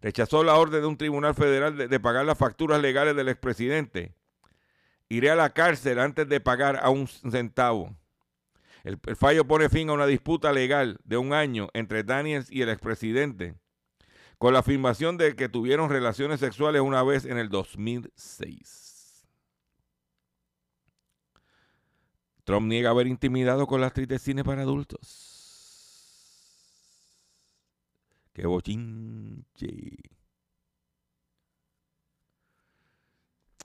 rechazó 0.00 0.44
la 0.44 0.56
orden 0.56 0.82
de 0.82 0.86
un 0.86 0.96
tribunal 0.96 1.34
federal 1.34 1.76
de, 1.76 2.00
pagar 2.00 2.24
las 2.24 2.38
facturas 2.38 2.80
legales 2.80 3.16
del 3.16 3.28
expresidente. 3.28 4.14
Iré 5.08 5.30
a 5.30 5.36
la 5.36 5.50
cárcel 5.50 5.98
antes 5.98 6.28
de 6.28 6.40
pagar 6.40 6.78
a 6.82 6.90
un 6.90 7.06
centavo. 7.08 7.96
El, 8.84 8.98
el, 9.06 9.16
fallo 9.16 9.46
pone 9.46 9.68
fin 9.68 9.88
a 9.90 9.94
una 9.94 10.06
disputa 10.06 10.52
legal 10.52 10.98
de 11.04 11.16
un 11.16 11.32
año 11.32 11.68
entre 11.74 12.04
Daniels 12.04 12.50
y 12.50 12.62
el 12.62 12.68
expresidente 12.68 13.56
con 14.38 14.52
la 14.52 14.60
afirmación 14.60 15.16
de 15.16 15.34
que 15.34 15.48
tuvieron 15.48 15.90
relaciones 15.90 16.40
sexuales 16.40 16.82
una 16.82 17.02
vez 17.02 17.24
en 17.24 17.38
el 17.38 17.48
2006. 17.48 19.26
Trump 22.44 22.66
niega 22.68 22.90
haber 22.90 23.06
intimidado 23.06 23.66
con 23.66 23.80
la 23.80 23.88
actriz 23.88 24.08
de 24.08 24.18
cine 24.18 24.44
para 24.44 24.62
adultos. 24.62 25.26
Qué 28.32 28.46
bochinche. 28.46 29.96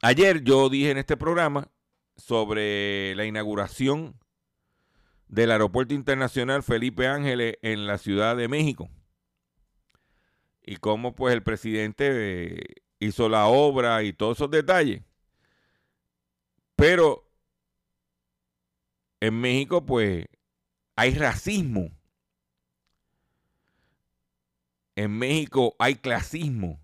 Ayer 0.01 0.43
yo 0.43 0.69
dije 0.69 0.89
en 0.91 0.97
este 0.97 1.17
programa 1.17 1.69
sobre 2.15 3.13
la 3.15 3.25
inauguración 3.25 4.17
del 5.27 5.51
Aeropuerto 5.51 5.93
Internacional 5.93 6.63
Felipe 6.63 7.07
Ángeles 7.07 7.57
en 7.61 7.85
la 7.85 7.97
Ciudad 7.97 8.35
de 8.35 8.47
México 8.47 8.89
y 10.63 10.77
cómo 10.77 11.15
pues 11.15 11.33
el 11.33 11.43
presidente 11.43 12.05
eh, 12.09 12.75
hizo 12.99 13.29
la 13.29 13.47
obra 13.47 14.03
y 14.03 14.13
todos 14.13 14.37
esos 14.37 14.51
detalles. 14.51 15.03
Pero 16.75 17.29
en 19.19 19.39
México 19.39 19.85
pues 19.85 20.25
hay 20.95 21.13
racismo. 21.15 21.91
En 24.95 25.17
México 25.17 25.75
hay 25.79 25.95
clasismo. 25.95 26.79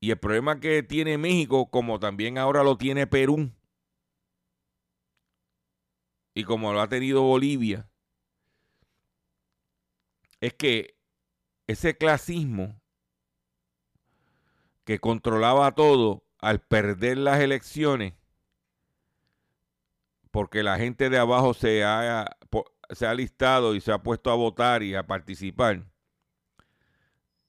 Y 0.00 0.10
el 0.10 0.18
problema 0.18 0.58
que 0.60 0.82
tiene 0.82 1.18
México, 1.18 1.70
como 1.70 2.00
también 2.00 2.38
ahora 2.38 2.62
lo 2.64 2.78
tiene 2.78 3.06
Perú, 3.06 3.52
y 6.34 6.44
como 6.44 6.72
lo 6.72 6.80
ha 6.80 6.88
tenido 6.88 7.22
Bolivia, 7.22 7.90
es 10.40 10.54
que 10.54 10.99
ese 11.70 11.96
clasismo 11.96 12.80
que 14.84 14.98
controlaba 14.98 15.72
todo 15.72 16.24
al 16.38 16.60
perder 16.60 17.18
las 17.18 17.38
elecciones, 17.40 18.14
porque 20.32 20.62
la 20.62 20.78
gente 20.78 21.10
de 21.10 21.18
abajo 21.18 21.54
se 21.54 21.84
ha, 21.84 22.36
se 22.90 23.06
ha 23.06 23.14
listado 23.14 23.74
y 23.74 23.80
se 23.80 23.92
ha 23.92 24.02
puesto 24.02 24.30
a 24.30 24.34
votar 24.34 24.82
y 24.82 24.96
a 24.96 25.06
participar, 25.06 25.84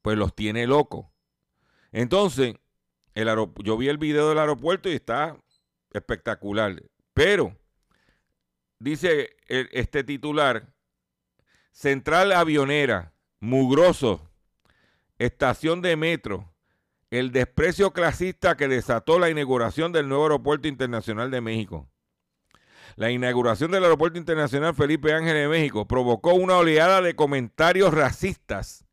pues 0.03 0.17
los 0.17 0.36
tiene 0.36 0.67
locos. 0.67 1.07
Entonces, 1.91 2.55
el 3.15 3.27
yo 3.63 3.77
vi 3.77 3.88
el 3.88 3.97
video 3.97 4.29
del 4.29 4.39
aeropuerto 4.39 4.88
y 4.88 4.93
está 4.93 5.36
espectacular. 5.93 6.81
Pero, 7.13 7.57
dice 8.77 9.36
este 9.47 10.03
titular, 10.03 10.71
Central 11.71 12.31
Avionera 12.34 13.11
mugroso, 13.41 14.21
estación 15.17 15.82
de 15.82 15.97
metro, 15.97 16.54
el 17.10 17.32
desprecio 17.32 17.91
clasista 17.91 18.56
que 18.56 18.67
desató 18.67 19.19
la 19.19 19.30
inauguración 19.30 19.91
del 19.91 20.08
nuevo 20.08 20.23
aeropuerto 20.23 20.67
internacional 20.67 21.32
de 21.32 21.41
México. 21.41 21.89
La 22.95 23.10
inauguración 23.10 23.71
del 23.71 23.84
aeropuerto 23.84 24.19
internacional 24.19 24.75
Felipe 24.75 25.13
Ángel 25.13 25.34
de 25.34 25.47
México 25.47 25.88
provocó 25.88 26.34
una 26.34 26.58
oleada 26.58 27.01
de 27.01 27.15
comentarios 27.15 27.93
racistas 27.93 28.86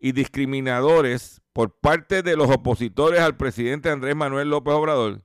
y 0.00 0.12
discriminadores 0.12 1.42
por 1.52 1.78
parte 1.78 2.22
de 2.22 2.36
los 2.36 2.50
opositores 2.50 3.20
al 3.20 3.36
presidente 3.36 3.90
Andrés 3.90 4.16
Manuel 4.16 4.48
López 4.48 4.72
Obrador, 4.72 5.22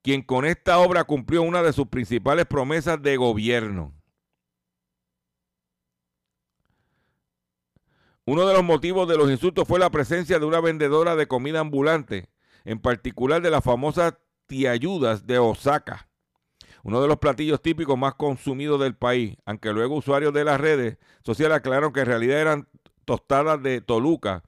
quien 0.00 0.22
con 0.22 0.46
esta 0.46 0.78
obra 0.78 1.04
cumplió 1.04 1.42
una 1.42 1.62
de 1.62 1.74
sus 1.74 1.88
principales 1.88 2.46
promesas 2.46 3.02
de 3.02 3.16
gobierno 3.18 3.92
Uno 8.24 8.46
de 8.46 8.54
los 8.54 8.62
motivos 8.62 9.08
de 9.08 9.16
los 9.16 9.28
insultos 9.28 9.66
fue 9.66 9.80
la 9.80 9.90
presencia 9.90 10.38
de 10.38 10.46
una 10.46 10.60
vendedora 10.60 11.16
de 11.16 11.26
comida 11.26 11.58
ambulante, 11.58 12.28
en 12.64 12.78
particular 12.78 13.42
de 13.42 13.50
las 13.50 13.64
famosas 13.64 14.14
tiayudas 14.46 15.26
de 15.26 15.40
Osaka, 15.40 16.08
uno 16.84 17.02
de 17.02 17.08
los 17.08 17.18
platillos 17.18 17.60
típicos 17.60 17.98
más 17.98 18.14
consumidos 18.14 18.78
del 18.78 18.94
país, 18.94 19.36
aunque 19.44 19.72
luego 19.72 19.96
usuarios 19.96 20.32
de 20.32 20.44
las 20.44 20.60
redes 20.60 20.98
sociales 21.24 21.56
aclararon 21.56 21.92
que 21.92 22.00
en 22.00 22.06
realidad 22.06 22.40
eran 22.40 22.68
tostadas 23.04 23.60
de 23.60 23.80
Toluca, 23.80 24.44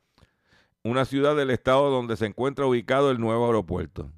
una 0.85 1.05
ciudad 1.05 1.35
del 1.35 1.51
estado 1.51 1.91
donde 1.91 2.17
se 2.17 2.27
encuentra 2.27 2.67
ubicado 2.67 3.11
el 3.11 3.19
nuevo 3.19 3.47
aeropuerto. 3.47 4.13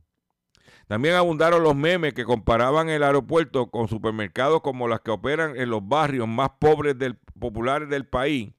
También 0.87 1.15
abundaron 1.15 1.63
los 1.63 1.75
memes 1.75 2.13
que 2.13 2.25
comparaban 2.25 2.91
el 2.91 3.03
aeropuerto 3.03 3.71
con 3.71 3.89
supermercados 3.89 4.61
como 4.61 4.87
las 4.87 5.01
que 5.01 5.13
operan 5.13 5.57
en 5.57 5.71
los 5.71 5.87
barrios 5.87 6.29
más 6.29 6.51
pobres 6.59 6.99
del, 6.99 7.17
populares 7.39 7.89
del 7.89 8.07
país 8.07 8.53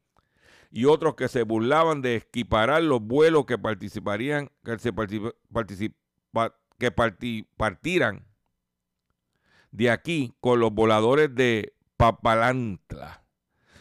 y 0.71 0.85
otros 0.85 1.15
que 1.15 1.27
se 1.27 1.43
burlaban 1.43 2.01
de 2.01 2.15
equiparar 2.15 2.83
los 2.83 3.01
vuelos 3.01 3.45
que 3.45 3.57
participarían, 3.57 4.51
que, 4.63 4.77
se 4.79 4.93
que 6.77 6.91
partieran 7.57 8.25
de 9.71 9.89
aquí 9.89 10.33
con 10.39 10.59
los 10.59 10.73
voladores 10.73 11.33
de 11.33 11.73
Papalantla, 11.97 13.23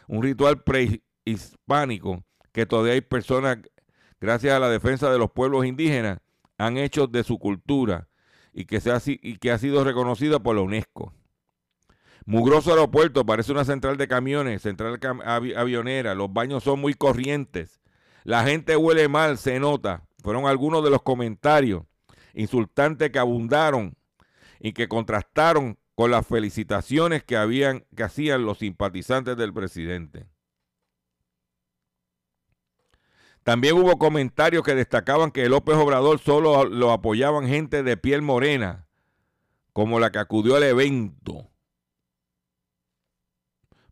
un 0.09 0.23
ritual 0.23 0.63
prehispánico 0.63 2.25
que 2.53 2.65
todavía 2.65 2.95
hay 2.95 3.03
personas, 3.03 3.59
gracias 4.21 4.55
a 4.55 4.59
la 4.59 4.71
defensa 4.71 5.11
de 5.11 5.19
los 5.19 5.31
pueblos 5.31 5.67
indígenas, 5.67 6.19
han 6.57 6.79
hecho 6.79 7.07
de 7.07 7.25
su 7.25 7.39
cultura 7.39 8.09
y 8.53 8.65
que, 8.65 8.81
se 8.81 8.91
y 9.07 9.37
que 9.37 9.51
ha 9.51 9.59
sido 9.59 9.85
reconocida 9.85 10.39
por 10.39 10.57
la 10.57 10.63
UNESCO. 10.63 11.13
Mugroso 12.27 12.71
aeropuerto, 12.71 13.25
parece 13.25 13.53
una 13.53 13.65
central 13.65 13.97
de 13.97 14.09
camiones, 14.09 14.61
central 14.61 14.99
avionera, 15.57 16.17
los 16.17 16.33
baños 16.33 16.65
son 16.65 16.81
muy 16.81 16.95
corrientes. 16.95 17.81
La 18.25 18.43
gente 18.43 18.77
huele 18.77 19.07
mal, 19.07 19.39
se 19.39 19.61
nota. 19.61 20.09
Fueron 20.25 20.47
algunos 20.47 20.83
de 20.83 20.91
los 20.91 21.03
comentarios 21.03 21.85
insultantes 22.35 23.11
que 23.11 23.21
abundaron 23.21 23.97
y 24.59 24.73
que 24.73 24.89
contrastaron 24.89 25.79
con 25.95 26.11
las 26.11 26.27
felicitaciones 26.27 27.23
que, 27.23 27.37
habían, 27.37 27.87
que 27.95 28.03
hacían 28.03 28.45
los 28.45 28.59
simpatizantes 28.59 29.37
del 29.37 29.55
presidente. 29.55 30.27
También 33.45 33.77
hubo 33.77 33.99
comentarios 33.99 34.65
que 34.65 34.75
destacaban 34.75 35.31
que 35.31 35.49
López 35.49 35.77
Obrador 35.77 36.19
solo 36.19 36.65
lo 36.65 36.91
apoyaban 36.91 37.47
gente 37.47 37.85
de 37.85 37.97
piel 37.97 38.21
morena, 38.21 38.89
como 39.73 40.01
la 40.01 40.11
que 40.11 40.19
acudió 40.19 40.57
al 40.57 40.65
evento. 40.65 41.53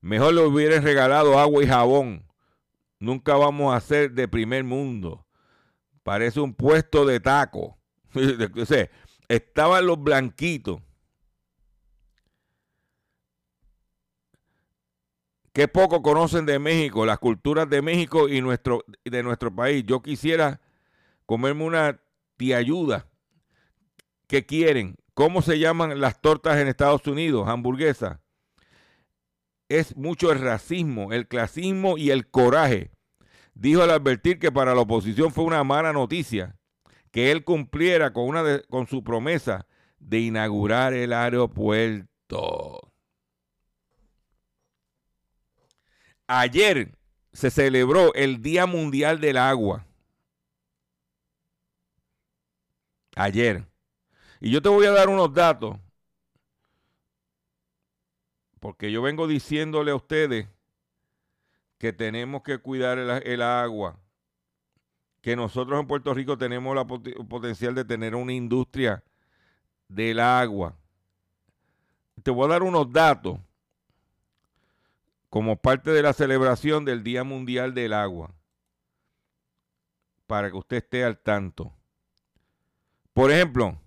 Mejor 0.05 0.35
le 0.35 0.43
hubieran 0.43 0.83
regalado 0.83 1.39
agua 1.39 1.65
y 1.65 1.67
jabón. 1.67 2.27
Nunca 2.99 3.37
vamos 3.37 3.75
a 3.75 3.81
ser 3.81 4.13
de 4.13 4.29
primer 4.29 4.63
mundo. 4.63 5.27
Parece 6.03 6.41
un 6.41 6.53
puesto 6.53 7.07
de 7.07 7.21
taco. 7.21 7.79
estaban 9.29 9.87
los 9.87 9.99
blanquitos 9.99 10.83
Qué 15.55 15.69
poco 15.69 16.03
conocen 16.03 16.45
de 16.45 16.59
México, 16.59 17.07
las 17.07 17.19
culturas 17.19 17.71
de 17.71 17.81
México 17.81 18.29
y 18.29 18.43
nuestro, 18.43 18.85
de 19.05 19.23
nuestro 19.23 19.55
país. 19.55 19.85
Yo 19.87 20.03
quisiera 20.03 20.61
comerme 21.25 21.65
una 21.65 21.99
tiayuda. 22.37 23.09
¿Qué 24.27 24.45
quieren? 24.45 24.97
¿Cómo 25.15 25.41
se 25.41 25.59
llaman 25.59 25.99
las 25.99 26.21
tortas 26.21 26.59
en 26.59 26.69
Estados 26.69 27.07
Unidos? 27.07 27.49
Hamburguesa. 27.49 28.21
Es 29.75 29.97
mucho 29.97 30.31
el 30.31 30.39
racismo, 30.39 31.13
el 31.13 31.27
clasismo 31.27 31.99
y 31.99 32.11
el 32.11 32.31
coraje. 32.31 32.93
Dijo 33.55 33.83
al 33.83 33.91
advertir 33.91 34.39
que 34.39 34.53
para 34.53 34.73
la 34.73 34.83
oposición 34.83 35.33
fue 35.33 35.43
una 35.43 35.65
mala 35.65 35.93
noticia 35.93 36.57
que 37.11 37.33
él 37.33 37.43
cumpliera 37.43 38.13
con, 38.13 38.29
una 38.29 38.61
con 38.71 38.87
su 38.87 39.03
promesa 39.03 39.67
de 39.99 40.21
inaugurar 40.21 40.93
el 40.93 41.13
aeropuerto. 41.13 42.93
Ayer 46.29 46.97
se 47.33 47.51
celebró 47.51 48.15
el 48.15 48.43
Día 48.43 48.67
Mundial 48.67 49.21
del 49.21 49.39
Agua. 49.39 49.85
Ayer. 53.17 53.67
Y 54.41 54.53
yo 54.53 54.63
te 54.63 54.69
voy 54.69 54.87
a 54.87 54.93
dar 54.93 55.09
unos 55.09 55.35
datos. 55.35 55.79
Porque 58.65 58.91
yo 58.91 59.03
vengo 59.03 59.27
diciéndole 59.27 59.91
a 59.91 59.95
ustedes 59.95 60.49
que 61.77 61.93
tenemos 61.93 62.43
que 62.43 62.57
cuidar 62.57 62.97
el, 62.97 63.43
agua. 63.43 64.01
Que 65.21 65.37
nosotros 65.37 65.79
en 65.79 65.87
Puerto 65.87 66.15
Rico 66.15 66.39
tenemos 66.39 66.75
el 66.75 67.27
potencial 67.27 67.75
de 67.75 67.85
tener 67.85 68.15
una 68.15 68.33
industria 68.33 69.05
del 69.87 70.19
agua. 70.19 70.75
Te 72.23 72.31
voy 72.31 72.47
a 72.47 72.53
dar 72.53 72.63
unos 72.63 72.91
datos 72.91 73.39
como 75.29 75.57
parte 75.57 75.91
de 75.91 76.01
la 76.01 76.15
celebración 76.15 76.87
del 76.87 77.05
Día 77.05 77.23
Mundial 77.23 77.75
del 77.75 77.93
Agua, 77.93 78.33
para 80.27 80.51
que 80.51 80.57
usted 80.57 80.79
esté 80.79 81.05
al 81.05 81.19
tanto. 81.19 81.71
Por 83.13 83.31
ejemplo, 83.31 83.79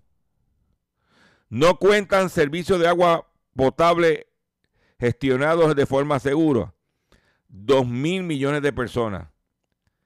no 1.49 1.79
cuentan 1.79 2.29
servicios 2.29 2.79
de 2.79 2.87
agua 2.87 3.27
potable 3.55 4.26
gestionados 4.99 5.75
de 5.75 5.85
forma 5.85 6.19
segura. 6.19 6.73
Dos 7.47 7.87
mil 7.87 8.23
millones 8.23 8.61
de 8.61 8.73
personas. 8.73 9.29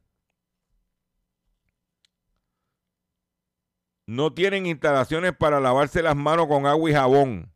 No 4.07 4.35
tienen 4.35 4.67
instalaciones 4.67 5.35
para 5.37 5.61
lavarse 5.61 6.03
las 6.03 6.17
manos 6.17 6.47
con 6.47 6.67
agua 6.67 6.91
y 6.91 6.93
jabón. 6.93 7.53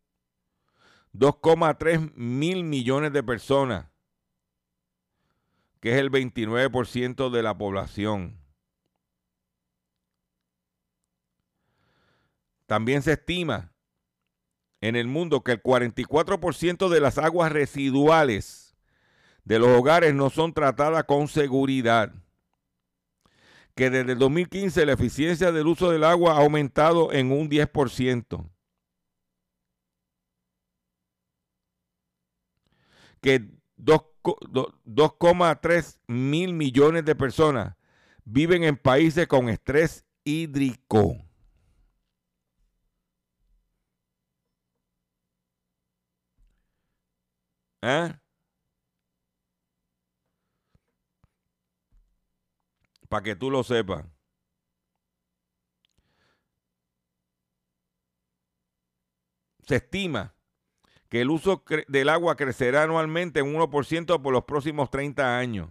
2,3 1.13 2.13
mil 2.15 2.65
millones 2.65 3.13
de 3.13 3.23
personas, 3.23 3.87
que 5.81 5.93
es 5.93 5.99
el 5.99 6.11
29% 6.11 7.31
de 7.31 7.43
la 7.43 7.57
población. 7.57 8.39
También 12.67 13.03
se 13.03 13.13
estima 13.13 13.73
en 14.81 14.95
el 14.95 15.07
mundo 15.07 15.43
que 15.43 15.53
el 15.53 15.63
44% 15.63 16.89
de 16.89 17.01
las 17.01 17.19
aguas 17.19 17.51
residuales 17.51 18.77
de 19.45 19.59
los 19.59 19.71
hogares 19.71 20.15
no 20.15 20.29
son 20.29 20.53
tratadas 20.53 21.05
con 21.05 21.29
seguridad. 21.29 22.13
Que 23.79 23.91
desde 23.91 24.13
el 24.15 24.19
2015 24.19 24.87
la 24.87 24.95
eficiencia 24.95 25.53
del 25.53 25.69
uso 25.69 25.93
del 25.93 26.03
agua 26.03 26.33
ha 26.33 26.39
aumentado 26.39 27.13
en 27.13 27.31
un 27.31 27.49
10%. 27.49 28.51
Que 33.21 33.49
2,3 33.77 36.01
mil 36.09 36.55
millones 36.55 37.05
de 37.05 37.15
personas 37.15 37.77
viven 38.25 38.65
en 38.65 38.77
países 38.77 39.29
con 39.29 39.49
estrés 39.49 40.05
hídrico. 40.25 41.17
¿Eh? 47.83 48.13
Para 53.09 53.23
que 53.23 53.37
tú 53.37 53.51
lo 53.51 53.63
sepas. 53.65 54.05
Se 59.67 59.77
estima 59.77 60.35
que 61.09 61.21
el 61.21 61.31
uso 61.31 61.63
del 61.89 62.09
agua 62.09 62.37
crecerá 62.37 62.83
anualmente 62.83 63.41
en 63.41 63.55
1% 63.55 64.23
por 64.23 64.33
los 64.33 64.45
próximos 64.45 64.91
30 64.91 65.39
años. 65.39 65.71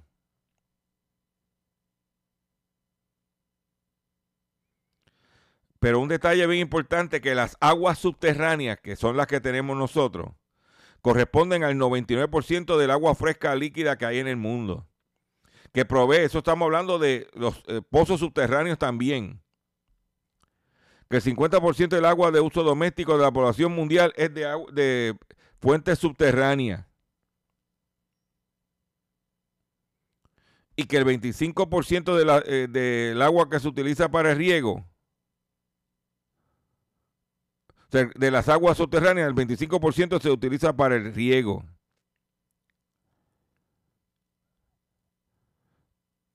Pero 5.79 5.99
un 5.99 6.07
detalle 6.07 6.45
bien 6.47 6.61
importante 6.61 7.21
que 7.21 7.35
las 7.35 7.55
aguas 7.59 7.99
subterráneas, 7.99 8.79
que 8.79 8.95
son 8.95 9.15
las 9.15 9.27
que 9.27 9.39
tenemos 9.39 9.77
nosotros, 9.77 10.31
corresponden 11.01 11.63
al 11.63 11.75
99% 11.75 12.77
del 12.77 12.91
agua 12.91 13.13
fresca 13.15 13.55
líquida 13.55 13.97
que 13.97 14.05
hay 14.05 14.19
en 14.19 14.27
el 14.27 14.37
mundo. 14.37 14.87
Que 15.77 15.85
provee, 15.85 16.23
eso 16.23 16.39
estamos 16.39 16.65
hablando 16.65 16.97
de 16.97 17.29
los 17.35 17.63
eh, 17.67 17.83
pozos 17.87 18.19
subterráneos 18.19 18.79
también. 18.79 19.43
Que 21.07 21.17
el 21.17 21.21
50% 21.21 21.89
del 21.89 22.05
agua 22.05 22.31
de 22.31 22.39
uso 22.39 22.63
doméstico 22.63 23.15
de 23.15 23.23
la 23.23 23.31
población 23.31 23.73
mundial 23.73 24.11
es 24.15 24.33
de, 24.33 24.47
de 24.73 25.15
fuentes 25.61 25.99
subterráneas. 25.99 26.83
Y 30.75 30.85
que 30.85 30.97
el 30.97 31.05
25% 31.05 32.15
de 32.15 32.25
la, 32.25 32.41
eh, 32.47 32.67
del 32.67 33.21
agua 33.21 33.47
que 33.47 33.59
se 33.59 33.67
utiliza 33.67 34.09
para 34.09 34.31
el 34.31 34.37
riego 34.39 34.83
de 37.91 38.31
las 38.31 38.49
aguas 38.49 38.77
subterráneas, 38.77 39.27
el 39.27 39.35
25% 39.35 40.19
se 40.19 40.31
utiliza 40.31 40.75
para 40.75 40.95
el 40.95 41.13
riego. 41.13 41.63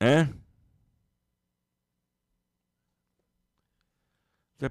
¿Eh? 0.04 0.28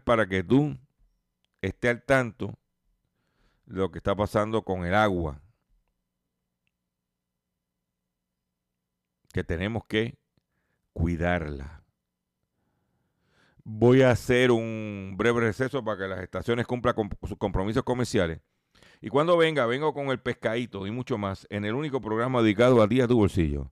Para 0.04 0.28
que 0.28 0.44
tú 0.44 0.78
estés 1.62 1.92
al 1.92 2.04
tanto 2.04 2.54
de 3.66 3.78
lo 3.78 3.90
que 3.92 4.00
está 4.00 4.14
pasando 4.14 4.62
con 4.64 4.86
el 4.86 4.94
agua, 4.94 5.42
que 9.32 9.46
tenemos 9.46 9.86
que 9.86 10.18
cuidarla. 10.92 11.82
Voy 13.64 14.02
a 14.02 14.12
hacer 14.12 14.52
un 14.52 15.14
breve 15.16 15.40
receso 15.40 15.82
para 15.82 15.98
que 15.98 16.08
las 16.10 16.20
estaciones 16.20 16.68
cumplan 16.68 16.96
sus 17.24 17.38
compromisos 17.38 17.84
comerciales. 17.84 18.42
Y 19.00 19.08
cuando 19.08 19.38
venga, 19.38 19.66
vengo 19.66 19.94
con 19.94 20.08
el 20.08 20.20
pescadito 20.20 20.86
y 20.88 20.92
mucho 20.92 21.18
más 21.18 21.48
en 21.50 21.64
el 21.64 21.74
único 21.74 22.02
programa 22.02 22.42
dedicado 22.42 22.82
a 22.82 22.88
día 22.88 23.04
de 23.04 23.08
tu 23.08 23.18
bolsillo, 23.18 23.72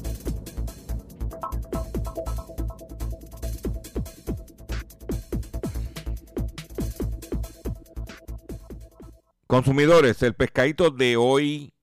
Consumidores, 9.51 10.23
el 10.23 10.33
pescadito 10.33 10.91
de 10.91 11.17
hoy, 11.17 11.73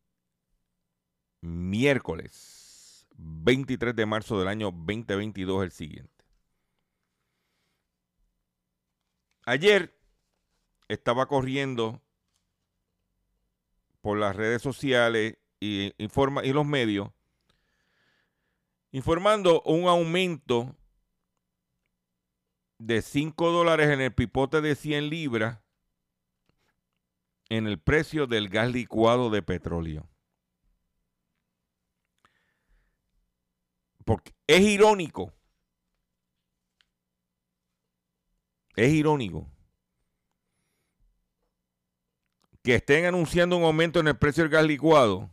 miércoles 1.42 3.07
23 3.18 3.94
de 3.94 4.07
marzo 4.07 4.38
del 4.38 4.48
año 4.48 4.70
2022, 4.70 5.59
es 5.59 5.64
el 5.64 5.72
siguiente. 5.72 6.24
Ayer 9.44 9.94
estaba 10.88 11.26
corriendo 11.26 12.00
por 14.00 14.16
las 14.16 14.35
redes 14.35 14.62
sociales 14.62 15.37
y 15.61 15.92
los 15.98 16.64
medios 16.64 17.11
informando 18.92 19.61
un 19.66 19.88
aumento 19.88 20.74
de 22.78 23.02
5 23.02 23.50
dólares 23.50 23.90
en 23.90 24.00
el 24.00 24.14
pipote 24.14 24.62
de 24.62 24.74
100 24.74 25.11
libras 25.11 25.59
en 27.48 27.66
el 27.66 27.80
precio 27.80 28.26
del 28.26 28.48
gas 28.48 28.70
licuado 28.72 29.30
de 29.30 29.42
petróleo. 29.42 30.08
Porque 34.04 34.34
es 34.46 34.61
irónico. 34.61 35.32
Es 38.76 38.92
irónico 38.92 39.50
que 42.62 42.74
estén 42.74 43.06
anunciando 43.06 43.56
un 43.56 43.64
aumento 43.64 43.98
en 43.98 44.08
el 44.08 44.18
precio 44.18 44.42
del 44.42 44.52
gas 44.52 44.64
licuado 44.64 45.30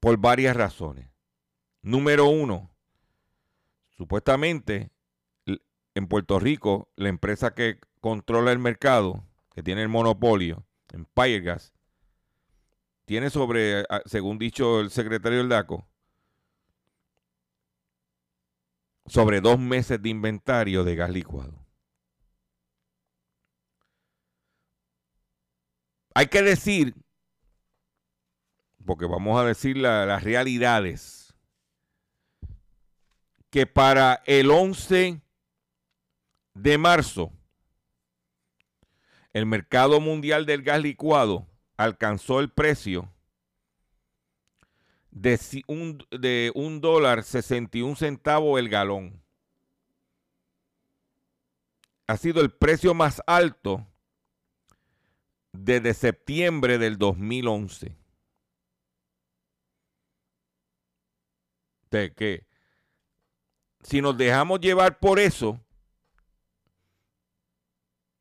por 0.00 0.16
varias 0.16 0.56
razones. 0.56 1.10
Número 1.82 2.26
uno, 2.26 2.74
supuestamente 3.96 4.90
en 5.44 6.08
Puerto 6.08 6.38
Rico, 6.38 6.90
la 6.96 7.08
empresa 7.08 7.54
que 7.54 7.80
controla 8.00 8.52
el 8.52 8.58
mercado, 8.58 9.24
que 9.54 9.62
tiene 9.62 9.82
el 9.82 9.88
monopolio, 9.88 10.64
Empire 10.92 11.40
Gas, 11.40 11.72
tiene 13.04 13.30
sobre, 13.30 13.84
según 14.04 14.38
dicho 14.38 14.80
el 14.80 14.90
secretario 14.90 15.38
del 15.38 15.48
DACO, 15.48 15.86
sobre 19.06 19.40
dos 19.40 19.58
meses 19.58 20.02
de 20.02 20.08
inventario 20.08 20.82
de 20.82 20.96
gas 20.96 21.10
licuado. 21.10 21.64
Hay 26.14 26.26
que 26.26 26.42
decir, 26.42 26.94
porque 28.84 29.06
vamos 29.06 29.38
a 29.40 29.44
decir 29.44 29.76
las 29.76 30.22
realidades, 30.22 31.34
que 33.50 33.66
para 33.66 34.22
el 34.26 34.50
11 34.50 35.20
de 36.54 36.78
marzo, 36.78 37.32
el 39.36 39.44
mercado 39.44 40.00
mundial 40.00 40.46
del 40.46 40.62
gas 40.62 40.80
licuado 40.80 41.46
alcanzó 41.76 42.40
el 42.40 42.50
precio 42.50 43.12
de 45.10 45.38
un, 45.66 46.02
de 46.10 46.50
un 46.54 46.80
dólar 46.80 47.22
61 47.22 47.96
centavos 47.96 48.58
el 48.58 48.70
galón. 48.70 49.22
Ha 52.06 52.16
sido 52.16 52.40
el 52.40 52.50
precio 52.50 52.94
más 52.94 53.20
alto 53.26 53.86
desde 55.52 55.92
septiembre 55.92 56.78
del 56.78 56.96
2011. 56.96 57.94
De 61.90 62.14
que 62.14 62.46
si 63.82 64.00
nos 64.00 64.16
dejamos 64.16 64.60
llevar 64.60 64.98
por 64.98 65.18
eso, 65.18 65.60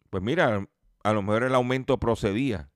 pues 0.10 0.22
mira, 0.22 0.68
a 1.06 1.14
lo 1.14 1.22
mejor 1.22 1.44
el 1.44 1.54
aumento 1.54 2.00
procedía. 2.00 2.72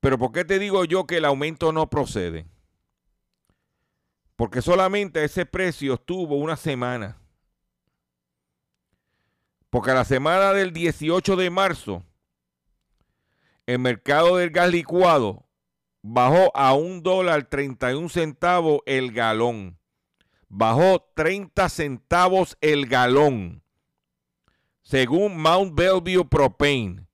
Pero 0.00 0.18
¿por 0.18 0.30
qué 0.30 0.44
te 0.44 0.58
digo 0.58 0.84
yo 0.84 1.06
que 1.06 1.16
el 1.16 1.24
aumento 1.24 1.72
no 1.72 1.88
procede? 1.88 2.46
Porque 4.36 4.60
solamente 4.60 5.24
ese 5.24 5.46
precio 5.46 5.94
estuvo 5.94 6.36
una 6.36 6.56
semana. 6.56 7.16
Porque 9.70 9.90
a 9.92 9.94
la 9.94 10.04
semana 10.04 10.52
del 10.52 10.74
18 10.74 11.34
de 11.34 11.48
marzo, 11.48 12.04
el 13.64 13.78
mercado 13.78 14.36
del 14.36 14.50
gas 14.50 14.70
licuado 14.70 15.48
bajó 16.02 16.54
a 16.54 16.74
un 16.74 17.02
dólar 17.02 17.44
31 17.46 18.06
centavos 18.10 18.80
el 18.84 19.12
galón. 19.12 19.78
Bajó 20.50 21.10
30 21.14 21.70
centavos 21.70 22.58
el 22.60 22.84
galón 22.86 23.62
según 24.88 25.36
Mount 25.36 25.74
Bellevue 25.74 26.24
Propane, 26.24 27.06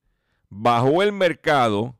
bajó 0.47 1.03
el 1.03 1.11
mercado 1.11 1.99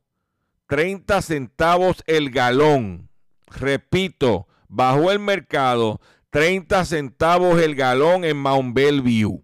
30 0.67 1.21
centavos 1.21 2.01
el 2.07 2.31
galón. 2.31 3.09
Repito, 3.47 4.47
bajó 4.69 5.11
el 5.11 5.19
mercado 5.19 5.99
30 6.29 6.85
centavos 6.85 7.61
el 7.61 7.75
galón 7.75 8.23
en 8.23 8.37
Mount 8.37 8.73
Bellevue. 8.73 9.43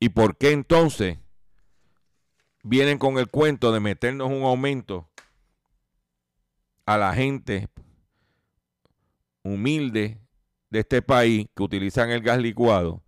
¿Y 0.00 0.08
por 0.08 0.36
qué 0.36 0.50
entonces 0.50 1.18
vienen 2.64 2.98
con 2.98 3.16
el 3.18 3.28
cuento 3.28 3.70
de 3.70 3.78
meternos 3.78 4.28
un 4.28 4.42
aumento 4.42 5.08
a 6.86 6.98
la 6.98 7.14
gente 7.14 7.68
humilde 9.42 10.20
de 10.70 10.80
este 10.80 11.02
país 11.02 11.46
que 11.54 11.62
utilizan 11.62 12.10
el 12.10 12.22
gas 12.22 12.38
licuado 12.38 13.02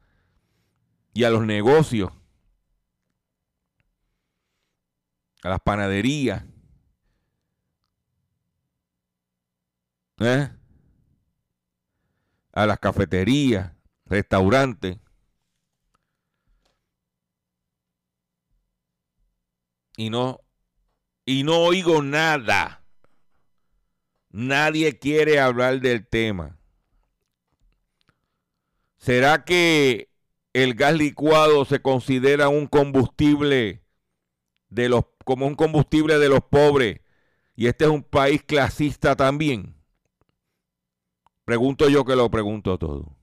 y 1.14 1.24
a 1.24 1.30
los 1.30 1.44
negocios, 1.44 2.12
a 5.42 5.50
las 5.50 5.60
panaderías, 5.60 6.44
¿eh? 10.20 10.50
a 12.52 12.66
las 12.66 12.78
cafeterías, 12.78 13.72
restaurantes. 14.06 14.98
Y 19.96 20.08
no, 20.10 20.40
y 21.26 21.44
no 21.44 21.58
oigo 21.58 22.02
nada 22.02 22.81
Nadie 24.32 24.98
quiere 24.98 25.38
hablar 25.38 25.80
del 25.80 26.06
tema. 26.06 26.58
¿Será 28.96 29.44
que 29.44 30.08
el 30.54 30.74
gas 30.74 30.94
licuado 30.94 31.64
se 31.66 31.82
considera 31.82 32.48
un 32.48 32.66
combustible 32.66 33.84
de 34.68 34.88
los 34.88 35.04
como 35.24 35.46
un 35.46 35.54
combustible 35.54 36.18
de 36.18 36.28
los 36.28 36.40
pobres 36.40 37.00
y 37.54 37.66
este 37.66 37.84
es 37.84 37.90
un 37.90 38.02
país 38.02 38.42
clasista 38.42 39.16
también? 39.16 39.76
Pregunto 41.44 41.88
yo 41.90 42.04
que 42.04 42.16
lo 42.16 42.30
pregunto 42.30 42.78
todo. 42.78 43.16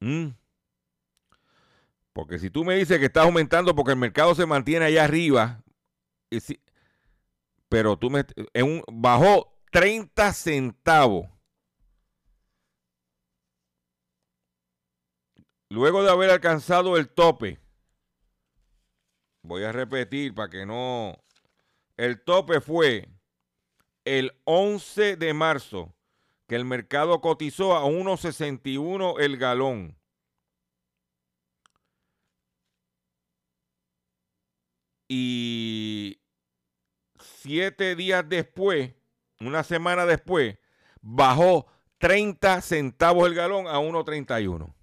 ¿Mm? 0.00 0.28
Porque 2.12 2.38
si 2.38 2.50
tú 2.50 2.64
me 2.64 2.76
dices 2.76 2.98
que 2.98 3.06
está 3.06 3.22
aumentando 3.22 3.74
porque 3.74 3.92
el 3.92 3.98
mercado 3.98 4.34
se 4.34 4.46
mantiene 4.46 4.86
allá 4.86 5.04
arriba, 5.04 5.62
pero 7.68 7.98
tú 7.98 8.10
me. 8.10 8.24
Un, 8.62 8.82
bajó 8.88 9.52
30 9.70 10.32
centavos. 10.32 11.26
Luego 15.68 16.02
de 16.02 16.10
haber 16.10 16.30
alcanzado 16.30 16.96
el 16.96 17.08
tope. 17.08 17.58
Voy 19.42 19.64
a 19.64 19.72
repetir 19.72 20.34
para 20.34 20.50
que 20.50 20.66
no. 20.66 21.22
El 21.96 22.22
tope 22.22 22.60
fue 22.60 23.08
el 24.04 24.32
11 24.44 25.16
de 25.16 25.34
marzo, 25.34 25.94
que 26.46 26.56
el 26.56 26.64
mercado 26.64 27.20
cotizó 27.20 27.74
a 27.76 27.84
1.61 27.84 29.20
el 29.20 29.36
galón. 29.36 29.98
Y 35.08 35.55
siete 37.46 37.94
días 37.94 38.28
después, 38.28 38.92
una 39.40 39.62
semana 39.62 40.04
después, 40.04 40.58
bajó 41.00 41.66
30 41.98 42.60
centavos 42.60 43.28
el 43.28 43.34
galón 43.34 43.68
a 43.68 43.78
1.31. 43.78 44.74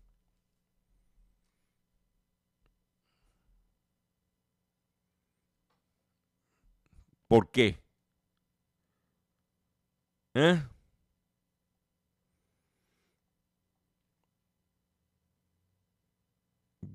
¿Por 7.28 7.52
qué? 7.52 7.80
¿Eh? 10.36 10.62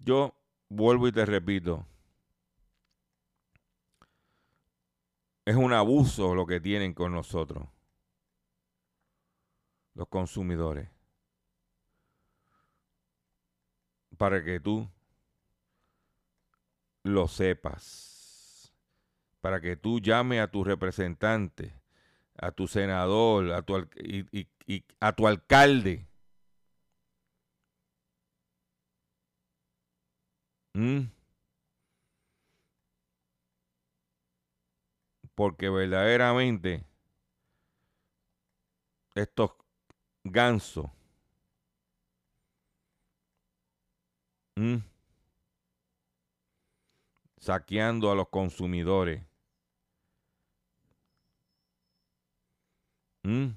Yo 0.05 0.35
vuelvo 0.69 1.09
y 1.09 1.13
te 1.13 1.27
repito, 1.27 1.88
Es 5.49 5.57
un 5.57 5.73
abuso 5.73 6.35
lo 6.35 6.47
que 6.47 6.61
tienen 6.61 6.93
con 6.93 7.11
nosotros, 7.13 7.67
los 9.95 10.09
consumidores. 10.09 10.89
Para 14.19 14.43
que 14.45 14.61
tú 14.61 14.87
lo 17.05 17.29
sepas. 17.29 18.73
Para 19.41 19.61
que 19.61 19.77
tú 19.77 20.01
llames 20.01 20.41
a 20.41 20.51
tu 20.51 20.65
representante, 20.65 21.75
a 22.39 22.53
tu 22.53 22.69
senador, 22.69 23.53
a 23.53 23.63
tu, 23.63 23.79
y, 23.97 24.41
y- 24.41 24.49
y 24.67 24.85
a 25.01 25.13
tu 25.15 25.27
alcalde. 25.29 26.07
¿Mm? 30.75 31.11
Porque 35.39 35.69
verdaderamente 35.69 36.85
estos 39.15 39.53
gansos 40.25 40.91
¿Mm? 44.57 44.79
saqueando 47.37 48.11
a 48.11 48.17
los 48.17 48.29
consumidores. 48.31 49.23
¿Mm? 53.23 53.51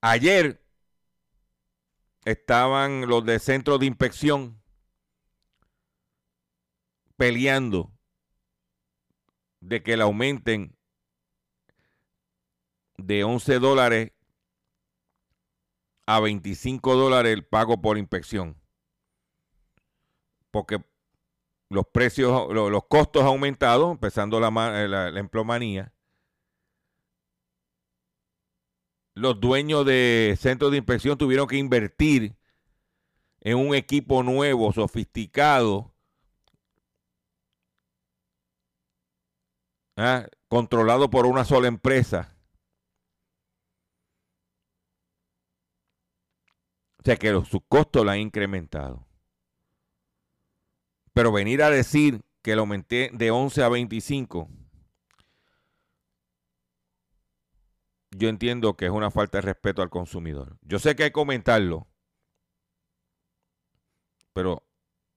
Ayer 0.00 0.60
estaban 2.24 3.06
los 3.06 3.24
de 3.24 3.38
centro 3.38 3.78
de 3.78 3.86
inspección 3.86 4.61
peleando 7.22 7.92
de 9.60 9.82
que 9.82 9.96
le 9.96 10.02
aumenten 10.02 10.76
de 12.96 13.22
11 13.24 13.58
dólares 13.58 14.12
a 16.06 16.20
25 16.20 16.94
dólares 16.96 17.32
el 17.32 17.44
pago 17.44 17.80
por 17.80 17.98
inspección. 17.98 18.56
Porque 20.50 20.82
los 21.70 21.86
precios, 21.88 22.52
lo- 22.54 22.70
los 22.70 22.84
costos 22.86 23.24
aumentados, 23.24 23.92
empezando 23.92 24.40
la, 24.40 24.50
ma- 24.50 24.70
la, 24.88 25.10
la 25.10 25.20
empleomanía. 25.20 25.92
Los 29.14 29.40
dueños 29.40 29.84
de 29.86 30.36
centros 30.38 30.70
de 30.70 30.78
inspección 30.78 31.16
tuvieron 31.18 31.46
que 31.46 31.56
invertir 31.56 32.36
en 33.40 33.58
un 33.58 33.74
equipo 33.74 34.22
nuevo, 34.22 34.72
sofisticado, 34.72 35.91
ah, 39.96 40.26
controlado 40.48 41.10
por 41.10 41.26
una 41.26 41.44
sola 41.44 41.68
empresa. 41.68 42.36
O 46.98 47.02
sea 47.04 47.16
que 47.16 47.30
los- 47.32 47.48
sus 47.48 47.60
costos 47.68 48.04
la 48.06 48.12
han 48.12 48.20
incrementado. 48.20 49.06
Pero 51.14 51.32
venir 51.32 51.62
a 51.62 51.70
decir 51.70 52.22
que 52.42 52.54
lo 52.54 52.62
aumenté 52.62 53.10
de 53.12 53.30
11 53.30 53.62
a 53.62 53.68
25, 53.68 54.48
yo 58.10 58.28
entiendo 58.28 58.76
que 58.76 58.86
es 58.86 58.90
una 58.90 59.10
falta 59.10 59.38
de 59.38 59.42
respeto 59.42 59.82
al 59.82 59.90
consumidor. 59.90 60.58
Yo 60.62 60.78
sé 60.78 60.94
que 60.94 61.04
hay 61.04 61.08
que 61.10 61.14
comentarlo, 61.14 61.88
pero 64.32 64.62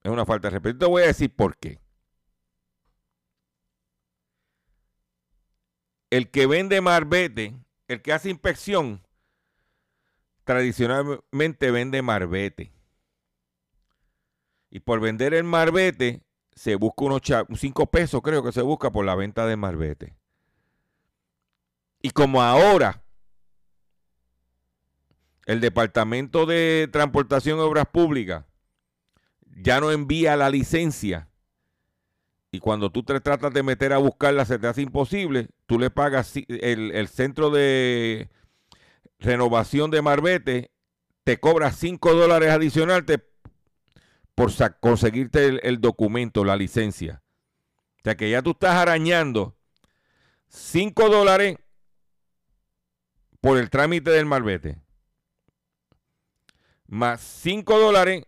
es 0.03 0.11
una 0.11 0.25
falta 0.25 0.47
de 0.49 0.53
respeto. 0.53 0.79
Te 0.79 0.85
voy 0.85 1.03
a 1.03 1.07
decir 1.07 1.35
por 1.35 1.57
qué. 1.57 1.79
El 6.09 6.29
que 6.29 6.47
vende 6.47 6.81
marbete, 6.81 7.55
el 7.87 8.01
que 8.01 8.13
hace 8.13 8.29
inspección, 8.29 9.05
tradicionalmente 10.43 11.71
vende 11.71 12.01
marbete. 12.01 12.71
Y 14.69 14.79
por 14.79 14.99
vender 14.99 15.33
el 15.33 15.43
marbete, 15.43 16.23
se 16.53 16.75
busca 16.75 17.05
unos 17.05 17.21
5 17.53 17.85
pesos, 17.87 18.21
creo 18.21 18.43
que 18.43 18.51
se 18.51 18.61
busca 18.61 18.91
por 18.91 19.05
la 19.05 19.15
venta 19.15 19.45
de 19.45 19.57
marbete. 19.57 20.15
Y 22.01 22.11
como 22.11 22.41
ahora 22.41 23.03
el 25.45 25.59
Departamento 25.59 26.45
de 26.45 26.89
Transportación 26.91 27.59
y 27.59 27.61
Obras 27.61 27.87
Públicas 27.87 28.45
ya 29.57 29.79
no 29.79 29.91
envía 29.91 30.35
la 30.35 30.49
licencia 30.49 31.29
y 32.55 32.59
cuando 32.59 32.89
tú 32.89 33.03
te 33.03 33.19
tratas 33.19 33.53
de 33.53 33.63
meter 33.63 33.91
a 33.91 33.97
buscarla 33.97 34.45
se 34.45 34.57
te 34.57 34.67
hace 34.67 34.81
imposible, 34.81 35.49
tú 35.65 35.77
le 35.77 35.89
pagas 35.89 36.31
el, 36.47 37.07
centro 37.09 37.49
de 37.49 38.29
renovación 39.19 39.91
de 39.91 40.01
marbete, 40.01 40.71
te 41.25 41.37
cobra 41.37 41.73
5 41.73 42.13
dólares 42.13 42.51
adicional 42.51 43.05
por 44.35 44.51
conseguirte 44.79 45.45
el, 45.47 45.59
el 45.63 45.81
documento, 45.81 46.45
la 46.45 46.55
licencia. 46.55 47.21
O 47.99 48.03
sea 48.05 48.15
que 48.15 48.29
ya 48.29 48.41
tú 48.41 48.51
estás 48.51 48.75
arañando 48.75 49.57
5 50.47 51.09
dólares 51.09 51.57
por 53.41 53.57
el 53.57 53.69
trámite 53.69 54.11
del 54.11 54.25
marbete. 54.27 54.81
Más 56.87 57.19
5 57.19 57.77
dólares 57.79 58.23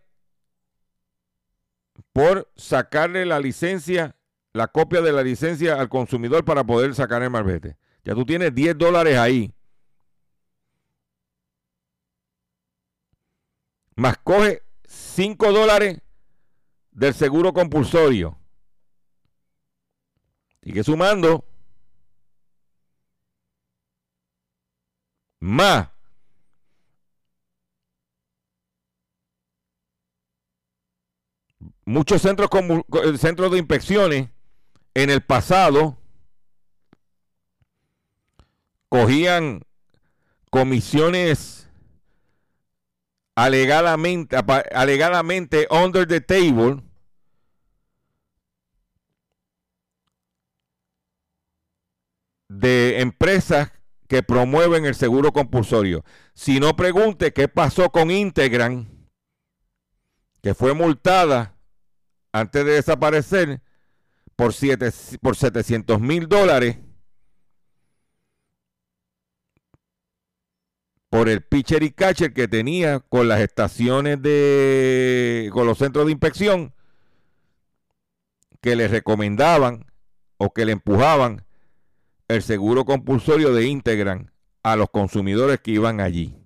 por 2.12 2.52
sacarle 2.56 3.24
la 3.24 3.40
licencia, 3.40 4.17
la 4.52 4.68
copia 4.68 5.00
de 5.00 5.12
la 5.12 5.22
licencia 5.22 5.80
al 5.80 5.88
consumidor 5.88 6.44
para 6.44 6.64
poder 6.64 6.94
sacar 6.94 7.22
el 7.22 7.30
marbete. 7.30 7.76
Ya 8.04 8.14
tú 8.14 8.24
tienes 8.24 8.54
10 8.54 8.76
dólares 8.78 9.18
ahí. 9.18 9.54
Más 13.96 14.16
coge 14.18 14.62
5 14.86 15.52
dólares 15.52 16.00
del 16.92 17.14
seguro 17.14 17.52
compulsorio. 17.52 18.38
Sigue 20.62 20.82
sumando. 20.84 21.44
Más. 25.40 25.88
Muchos 31.84 32.20
centros, 32.20 32.50
centros 33.18 33.50
de 33.50 33.58
inspecciones 33.58 34.28
en 34.94 35.10
el 35.10 35.22
pasado 35.22 35.98
cogían 38.88 39.62
comisiones 40.50 41.68
alegadamente, 43.34 44.36
alegadamente 44.72 45.68
under 45.70 46.06
the 46.06 46.20
table 46.20 46.82
de 52.48 53.00
empresas 53.00 53.70
que 54.08 54.22
promueven 54.22 54.86
el 54.86 54.94
seguro 54.94 55.32
compulsorio. 55.32 56.04
Si 56.34 56.60
no 56.60 56.74
pregunte 56.74 57.32
qué 57.32 57.46
pasó 57.46 57.90
con 57.90 58.10
Integran, 58.10 58.88
que 60.42 60.54
fue 60.54 60.74
multada 60.74 61.54
antes 62.32 62.64
de 62.64 62.72
desaparecer 62.72 63.60
por, 64.38 64.54
siete, 64.54 64.92
por 65.20 65.34
700 65.34 66.00
mil 66.00 66.28
dólares 66.28 66.78
por 71.10 71.28
el 71.28 71.42
pitcher 71.42 71.82
y 71.82 71.90
catcher 71.90 72.32
que 72.32 72.46
tenía 72.46 73.00
con 73.00 73.26
las 73.26 73.40
estaciones 73.40 74.22
de, 74.22 75.50
con 75.52 75.66
los 75.66 75.78
centros 75.78 76.06
de 76.06 76.12
inspección 76.12 76.72
que 78.60 78.76
le 78.76 78.86
recomendaban 78.86 79.86
o 80.36 80.52
que 80.52 80.64
le 80.64 80.70
empujaban 80.70 81.44
el 82.28 82.44
seguro 82.44 82.84
compulsorio 82.84 83.52
de 83.52 83.66
Integran 83.66 84.30
a 84.62 84.76
los 84.76 84.88
consumidores 84.90 85.58
que 85.58 85.72
iban 85.72 86.00
allí. 86.00 86.36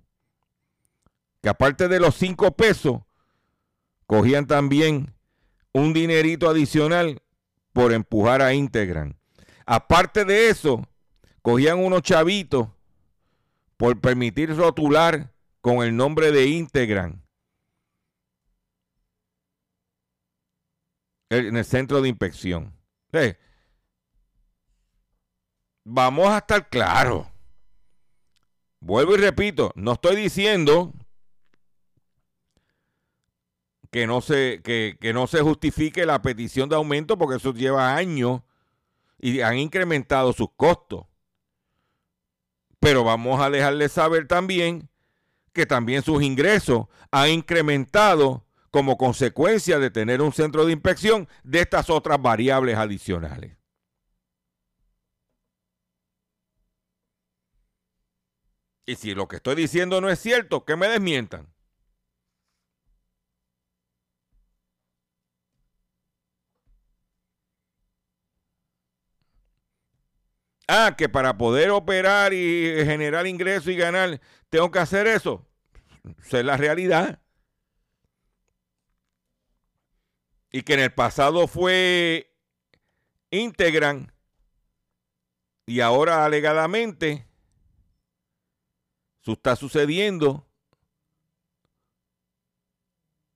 Que 1.43 1.49
aparte 1.49 1.87
de 1.87 1.99
los 1.99 2.15
5 2.15 2.55
pesos, 2.55 3.01
cogían 4.07 4.47
también 4.47 5.13
un 5.73 5.93
dinerito 5.93 6.49
adicional 6.49 7.21
por 7.73 7.91
empujar 7.91 8.41
a 8.41 8.53
Integran. 8.53 9.17
Aparte 9.65 10.23
de 10.25 10.49
eso, 10.49 10.87
cogían 11.41 11.79
unos 11.79 12.03
chavitos 12.03 12.67
por 13.75 13.99
permitir 13.99 14.55
rotular 14.55 15.33
con 15.61 15.83
el 15.83 15.95
nombre 15.95 16.31
de 16.31 16.47
Integran. 16.47 17.23
en 21.37 21.57
el 21.57 21.65
centro 21.65 22.01
de 22.01 22.09
inspección. 22.09 22.73
Eh, 23.11 23.37
vamos 25.83 26.27
a 26.29 26.39
estar 26.39 26.69
claros. 26.69 27.27
Vuelvo 28.79 29.15
y 29.15 29.17
repito, 29.17 29.71
no 29.75 29.93
estoy 29.93 30.15
diciendo 30.15 30.93
que 33.93 34.07
no 34.07 34.21
se, 34.21 34.61
que, 34.63 34.97
que 34.99 35.13
no 35.13 35.27
se 35.27 35.41
justifique 35.41 36.07
la 36.07 36.23
petición 36.23 36.67
de 36.67 36.75
aumento 36.75 37.15
porque 37.15 37.37
eso 37.37 37.53
lleva 37.53 37.95
años 37.95 38.41
y 39.19 39.41
han 39.41 39.59
incrementado 39.59 40.33
sus 40.33 40.49
costos. 40.57 41.05
Pero 42.79 43.03
vamos 43.03 43.39
a 43.39 43.51
dejarles 43.51 43.91
saber 43.91 44.27
también 44.27 44.89
que 45.53 45.67
también 45.67 46.01
sus 46.01 46.23
ingresos 46.23 46.87
han 47.11 47.29
incrementado 47.29 48.43
como 48.71 48.97
consecuencia 48.97 49.77
de 49.77 49.91
tener 49.91 50.23
un 50.23 50.33
centro 50.33 50.65
de 50.65 50.73
inspección 50.73 51.29
de 51.43 51.59
estas 51.59 51.91
otras 51.91 52.19
variables 52.19 52.75
adicionales. 52.75 53.57
Y 58.87 58.95
si 58.95 59.13
lo 59.13 59.27
que 59.27 59.35
estoy 59.35 59.53
diciendo 59.53 60.01
no 60.01 60.09
es 60.09 60.17
cierto, 60.17 60.65
que 60.65 60.75
me 60.75 60.87
desmientan. 60.87 61.52
Ah, 70.75 70.95
que 70.97 71.07
para 71.07 71.37
poder 71.37 71.69
operar 71.69 72.33
y 72.33 72.83
generar 72.83 73.27
ingresos 73.27 73.67
y 73.67 73.75
ganar, 73.75 74.19
tengo 74.49 74.71
que 74.71 74.79
hacer 74.79 75.05
eso. 75.05 75.47
Esa 76.25 76.39
es 76.39 76.45
la 76.45 76.57
realidad. 76.57 77.21
Y 80.51 80.63
que 80.63 80.73
en 80.73 80.79
el 80.79 80.91
pasado 80.91 81.47
fue 81.47 82.35
Integran 83.29 84.11
y 85.67 85.79
ahora 85.79 86.25
alegadamente 86.25 87.27
eso 89.21 89.33
está 89.33 89.55
sucediendo 89.55 90.47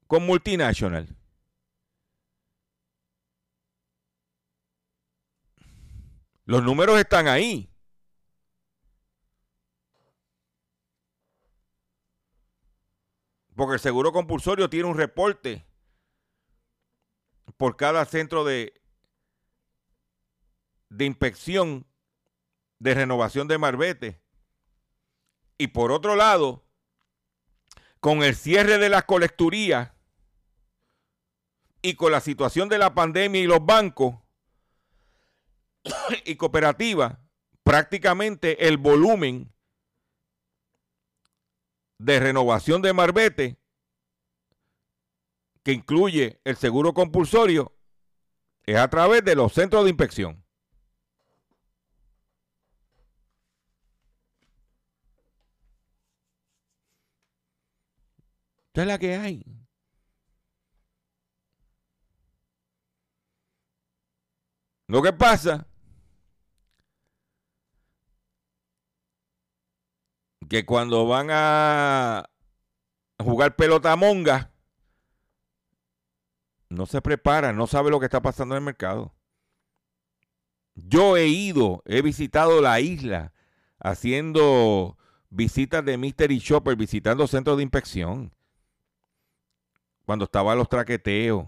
con 0.07 0.25
multinacional. 0.25 1.16
Los 6.47 6.63
números 6.63 6.97
están 6.97 7.27
ahí. 7.27 7.69
Porque 13.53 13.73
el 13.73 13.79
seguro 13.81 14.13
compulsorio 14.13 14.69
tiene 14.69 14.87
un 14.87 14.95
reporte 14.95 15.67
por 17.57 17.75
cada 17.75 18.05
centro 18.05 18.45
de, 18.45 18.81
de 20.87 21.03
inspección 21.03 21.85
de 22.79 22.93
renovación 22.93 23.49
de 23.49 23.57
marbete. 23.57 24.21
Y 25.57 25.67
por 25.67 25.91
otro 25.91 26.15
lado, 26.15 26.65
con 27.99 28.23
el 28.23 28.37
cierre 28.37 28.77
de 28.77 28.87
las 28.87 29.03
colecturías 29.03 29.91
y 31.81 31.95
con 31.95 32.13
la 32.13 32.21
situación 32.21 32.69
de 32.69 32.77
la 32.77 32.93
pandemia 32.93 33.41
y 33.41 33.47
los 33.47 33.65
bancos 33.65 34.26
y 36.25 36.35
cooperativas, 36.35 37.17
prácticamente 37.63 38.67
el 38.67 38.77
volumen 38.77 39.53
de 41.97 42.19
renovación 42.19 42.81
de 42.81 42.93
marbete 42.93 43.57
que 45.63 45.73
incluye 45.73 46.39
el 46.43 46.55
seguro 46.55 46.93
compulsorio 46.93 47.73
es 48.65 48.77
a 48.77 48.89
través 48.89 49.23
de 49.23 49.35
los 49.35 49.53
centros 49.53 49.83
de 49.83 49.89
inspección. 49.89 50.43
Esta 58.67 58.81
es 58.83 58.88
la 58.88 58.99
que 58.99 59.15
hay. 59.15 59.43
Lo 64.88 65.01
que 65.01 65.11
pasa 65.11 65.67
que 70.49 70.65
cuando 70.65 71.07
van 71.07 71.27
a 71.31 72.29
jugar 73.19 73.55
pelota 73.55 73.95
monga, 73.95 74.51
no 76.69 76.85
se 76.85 77.01
preparan, 77.01 77.55
no 77.55 77.67
sabe 77.67 77.89
lo 77.89 77.99
que 77.99 78.05
está 78.05 78.21
pasando 78.21 78.55
en 78.55 78.59
el 78.59 78.65
mercado. 78.65 79.13
Yo 80.75 81.17
he 81.17 81.27
ido, 81.27 81.81
he 81.85 82.01
visitado 82.01 82.61
la 82.61 82.79
isla 82.79 83.33
haciendo 83.79 84.97
visitas 85.29 85.83
de 85.83 85.97
Mystery 85.97 86.39
Shopper, 86.39 86.75
visitando 86.75 87.27
centros 87.27 87.57
de 87.57 87.63
inspección 87.63 88.33
cuando 90.05 90.25
estaban 90.25 90.57
los 90.57 90.69
traqueteos 90.69 91.47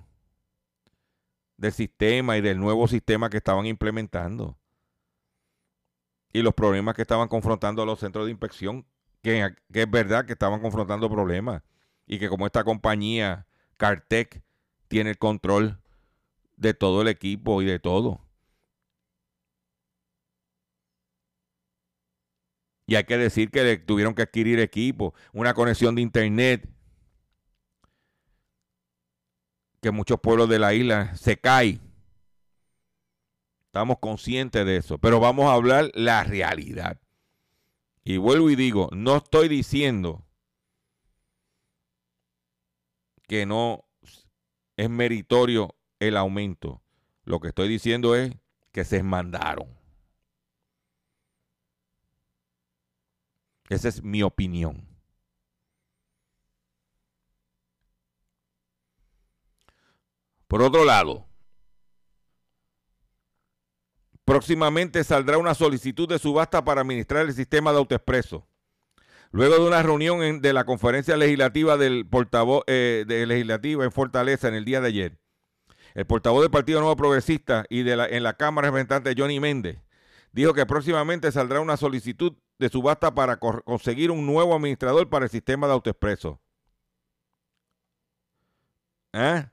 del 1.58 1.72
sistema 1.72 2.38
y 2.38 2.42
del 2.42 2.60
nuevo 2.60 2.88
sistema 2.88 3.30
que 3.30 3.38
estaban 3.38 3.66
implementando. 3.66 4.59
Y 6.32 6.42
los 6.42 6.54
problemas 6.54 6.96
que 6.96 7.02
estaban 7.02 7.28
confrontando 7.28 7.86
los 7.86 8.00
centros 8.00 8.26
de 8.26 8.32
inspección, 8.32 8.86
que, 9.22 9.54
es 9.74 9.92
verdad 9.92 10.26
que 10.26 10.34
estaban 10.34 10.62
confrontando 10.62 11.10
problemas. 11.10 11.64
Y 12.06 12.20
que 12.20 12.30
como 12.30 12.46
esta 12.46 12.64
compañía, 12.64 13.48
Cartec, 13.78 14.44
tiene 14.88 15.12
el 15.12 15.18
control 15.18 15.80
de 16.58 16.74
todo 16.74 17.02
el 17.02 17.08
equipo 17.08 17.62
y 17.62 17.66
de 17.66 17.80
todo. 17.80 18.22
Y 22.86 22.96
hay 22.96 23.04
que 23.04 23.18
decir 23.18 23.52
que 23.52 23.78
tuvieron 23.78 24.16
que 24.16 24.24
adquirir 24.24 24.60
equipo, 24.60 25.14
una 25.32 25.54
conexión 25.54 25.94
de 25.94 26.02
internet 26.02 26.68
que 29.82 29.92
muchos 29.92 30.20
pueblos 30.20 30.50
de 30.50 30.60
la 30.60 30.74
isla 30.74 31.16
se 31.16 31.38
caen. 31.38 31.89
Estamos 33.80 34.00
conscientes 34.00 34.66
de 34.66 34.76
eso, 34.76 34.98
pero 34.98 35.22
vamos 35.22 35.46
a 35.46 35.54
hablar 35.54 35.90
la 35.94 36.26
realidad. 36.26 37.00
Y 38.04 38.18
vuelvo 38.18 38.50
y 38.50 38.58
digo, 38.58 38.90
no 38.92 39.16
estoy 39.16 39.48
diciendo 39.48 40.26
que 43.26 43.46
no 43.46 43.86
es 44.76 44.90
meritorio 44.90 45.78
el 45.98 46.18
aumento. 46.18 46.84
Lo 47.24 47.40
que 47.40 47.48
estoy 47.48 47.70
diciendo 47.70 48.18
es 48.18 48.36
que 48.74 48.84
se 48.84 49.02
mandaron. 49.02 49.70
Esa 53.70 53.88
es 53.88 54.04
mi 54.04 54.24
opinión. 54.24 54.90
Por 60.50 60.64
otro 60.64 60.84
lado, 60.84 61.29
próximamente 64.30 65.04
saldrá 65.04 65.40
una 65.40 65.56
solicitud 65.56 66.08
de 66.08 66.20
subasta 66.20 66.64
para 66.64 66.82
administrar 66.82 67.26
el 67.26 67.34
sistema 67.34 67.72
de 67.72 67.80
autoexpreso. 67.80 68.48
Luego 69.32 69.56
de 69.56 69.68
una 69.68 69.82
reunión 69.82 70.42
de 70.42 70.54
la 70.54 70.66
conferencia 70.66 71.18
legislativa 71.18 71.78
del 71.78 72.06
portavoz 72.08 72.64
eh, 72.68 73.06
de 73.08 73.26
legislativa 73.26 73.86
en 73.86 73.92
Fortaleza 73.92 74.48
en 74.48 74.54
el 74.54 74.66
día 74.66 74.82
de 74.82 74.88
ayer, 74.88 75.20
el 75.96 76.06
portavoz 76.06 76.42
del 76.42 76.52
Partido 76.52 76.80
Nuevo 76.80 76.96
Progresista 76.96 77.66
y 77.70 77.82
de 77.82 77.96
la, 77.96 78.06
en 78.06 78.22
la 78.22 78.36
Cámara 78.36 78.68
representante 78.68 79.16
Johnny 79.18 79.40
Méndez 79.40 79.80
dijo 80.32 80.54
que 80.54 80.68
próximamente 80.68 81.32
saldrá 81.32 81.60
una 81.60 81.76
solicitud 81.76 82.34
de 82.60 82.70
subasta 82.70 83.16
para 83.16 83.38
conseguir 83.38 84.12
un 84.12 84.28
nuevo 84.28 84.54
administrador 84.54 85.10
para 85.10 85.26
el 85.26 85.32
sistema 85.32 85.66
de 85.66 85.74
autoexpreso. 85.74 86.40
¿Eh? 89.14 89.50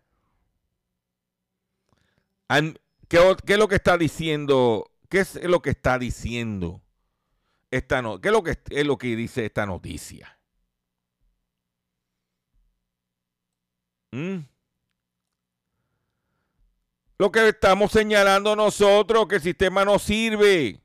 ¿Qué, 3.09 3.19
es 3.47 3.59
lo 3.59 3.69
que 3.69 3.77
está 3.77 3.97
diciendo? 3.97 4.91
¿Qué 5.09 5.21
es 5.21 5.35
lo 5.45 5.63
que 5.63 5.71
está 5.71 5.99
diciendo 5.99 6.83
esta 7.71 8.03
no, 8.03 8.21
¿Qué 8.21 8.29
es 8.29 8.33
lo 8.33 8.43
que 8.43 8.59
es 8.71 8.87
lo 8.87 8.99
que 8.99 9.17
dice 9.17 9.47
esta 9.47 9.67
noticia? 9.67 10.39
¿Mm? 14.13 14.39
Lo 17.19 17.31
que 17.31 17.49
estamos 17.49 17.93
señalando 17.93 18.55
nosotros, 18.57 19.27
que 19.27 19.37
el 19.37 19.43
sistema 19.43 19.85
no 19.85 19.99
sirve. 19.99 20.81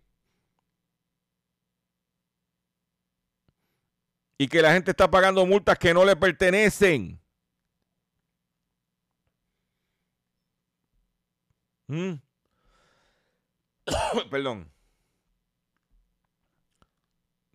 Y 4.37 4.47
que 4.47 4.61
la 4.61 4.73
gente 4.73 4.91
está 4.91 5.09
pagando 5.09 5.45
multas 5.45 5.77
que 5.77 5.93
no 5.93 6.03
le 6.05 6.15
pertenecen. 6.15 7.20
Mm. 11.91 12.21
Perdón. 14.31 14.71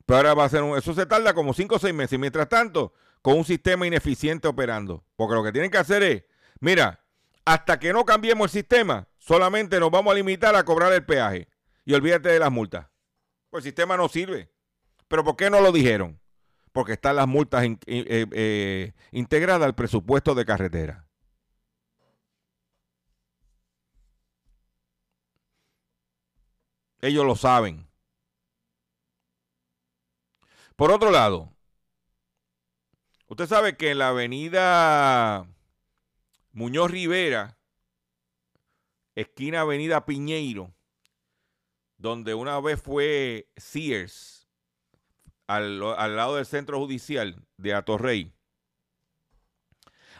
Pero 0.05 0.17
ahora 0.19 0.35
va 0.35 0.45
a 0.45 0.49
ser 0.49 0.63
un, 0.63 0.77
eso 0.77 0.95
se 0.95 1.07
tarda 1.07 1.35
como 1.35 1.53
5 1.55 1.77
o 1.77 1.79
6 1.79 1.95
meses. 1.95 2.19
Mientras 2.19 2.49
tanto, 2.49 2.93
con 3.23 3.39
un 3.39 3.45
sistema 3.45 3.87
ineficiente 3.87 4.47
operando. 4.47 5.05
Porque 5.17 5.35
lo 5.35 5.43
que 5.43 5.53
tienen 5.53 5.71
que 5.71 5.79
hacer 5.79 6.03
es, 6.03 6.25
mira, 6.61 7.05
hasta 7.45 7.79
que 7.79 7.93
no 7.93 8.05
cambiemos 8.05 8.47
el 8.47 8.61
sistema, 8.61 9.09
solamente 9.19 9.81
nos 9.81 9.91
vamos 9.91 10.13
a 10.13 10.15
limitar 10.17 10.55
a 10.55 10.65
cobrar 10.65 10.93
el 10.93 11.05
peaje. 11.05 11.49
Y 11.85 11.95
olvídate 11.95 12.29
de 12.29 12.39
las 12.39 12.53
multas. 12.53 12.87
Pues 13.51 13.65
el 13.65 13.71
sistema 13.71 13.97
no 13.97 14.09
sirve. 14.09 14.53
Pero 15.09 15.25
¿por 15.25 15.37
qué 15.37 15.51
no 15.51 15.61
lo 15.61 15.73
dijeron? 15.73 16.21
Porque 16.73 16.93
están 16.93 17.17
las 17.17 17.27
multas 17.27 17.65
in- 17.65 17.79
eh, 17.87 18.27
eh, 18.33 18.93
integradas 19.13 19.65
al 19.67 19.75
presupuesto 19.75 20.35
de 20.35 20.45
carretera. 20.45 21.06
Ellos 27.01 27.25
lo 27.25 27.37
saben. 27.37 27.87
Por 30.77 30.91
otro 30.91 31.11
lado, 31.11 31.53
usted 33.29 33.47
sabe 33.47 33.77
que 33.77 33.91
en 33.91 33.99
la 33.99 34.09
avenida 34.09 35.47
Muñoz 36.53 36.91
Rivera, 36.91 37.59
esquina 39.15 39.63
Avenida 39.63 40.05
Piñeiro, 40.05 40.75
donde 41.97 42.35
una 42.35 42.61
vez 42.61 42.81
fue 42.81 43.49
Sears, 43.57 44.47
al, 45.47 45.83
al 45.83 46.17
lado 46.17 46.37
del 46.37 46.47
centro 46.47 46.79
judicial 46.79 47.43
de 47.57 47.75
Atorrey. 47.75 48.33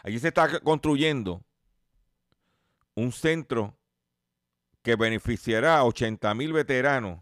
Allí 0.03 0.19
se 0.19 0.29
está 0.29 0.59
construyendo 0.61 1.43
un 2.95 3.11
centro 3.11 3.76
que 4.87 4.95
beneficiará 4.95 5.79
a 5.79 5.83
80 5.83 6.33
mil 6.33 6.53
veteranos 6.53 7.19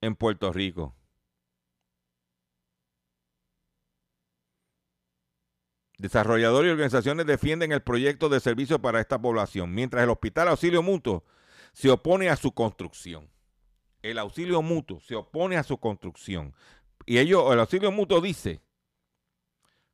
en 0.00 0.16
Puerto 0.16 0.50
Rico. 0.50 0.96
Desarrolladores 5.98 6.70
y 6.70 6.72
organizaciones 6.72 7.26
defienden 7.26 7.72
el 7.72 7.82
proyecto 7.82 8.30
de 8.30 8.40
servicio 8.40 8.80
para 8.80 9.02
esta 9.02 9.20
población, 9.20 9.74
mientras 9.74 10.02
el 10.02 10.08
Hospital 10.08 10.48
Auxilio 10.48 10.82
Mutuo 10.82 11.22
se 11.74 11.90
opone 11.90 12.30
a 12.30 12.36
su 12.36 12.52
construcción. 12.52 13.28
El 14.00 14.18
Auxilio 14.18 14.62
Mutuo 14.62 14.98
se 15.00 15.14
opone 15.14 15.58
a 15.58 15.62
su 15.62 15.76
construcción. 15.76 16.54
Y 17.04 17.18
ellos, 17.18 17.52
el 17.52 17.60
Auxilio 17.60 17.92
Mutuo 17.92 18.22
dice, 18.22 18.62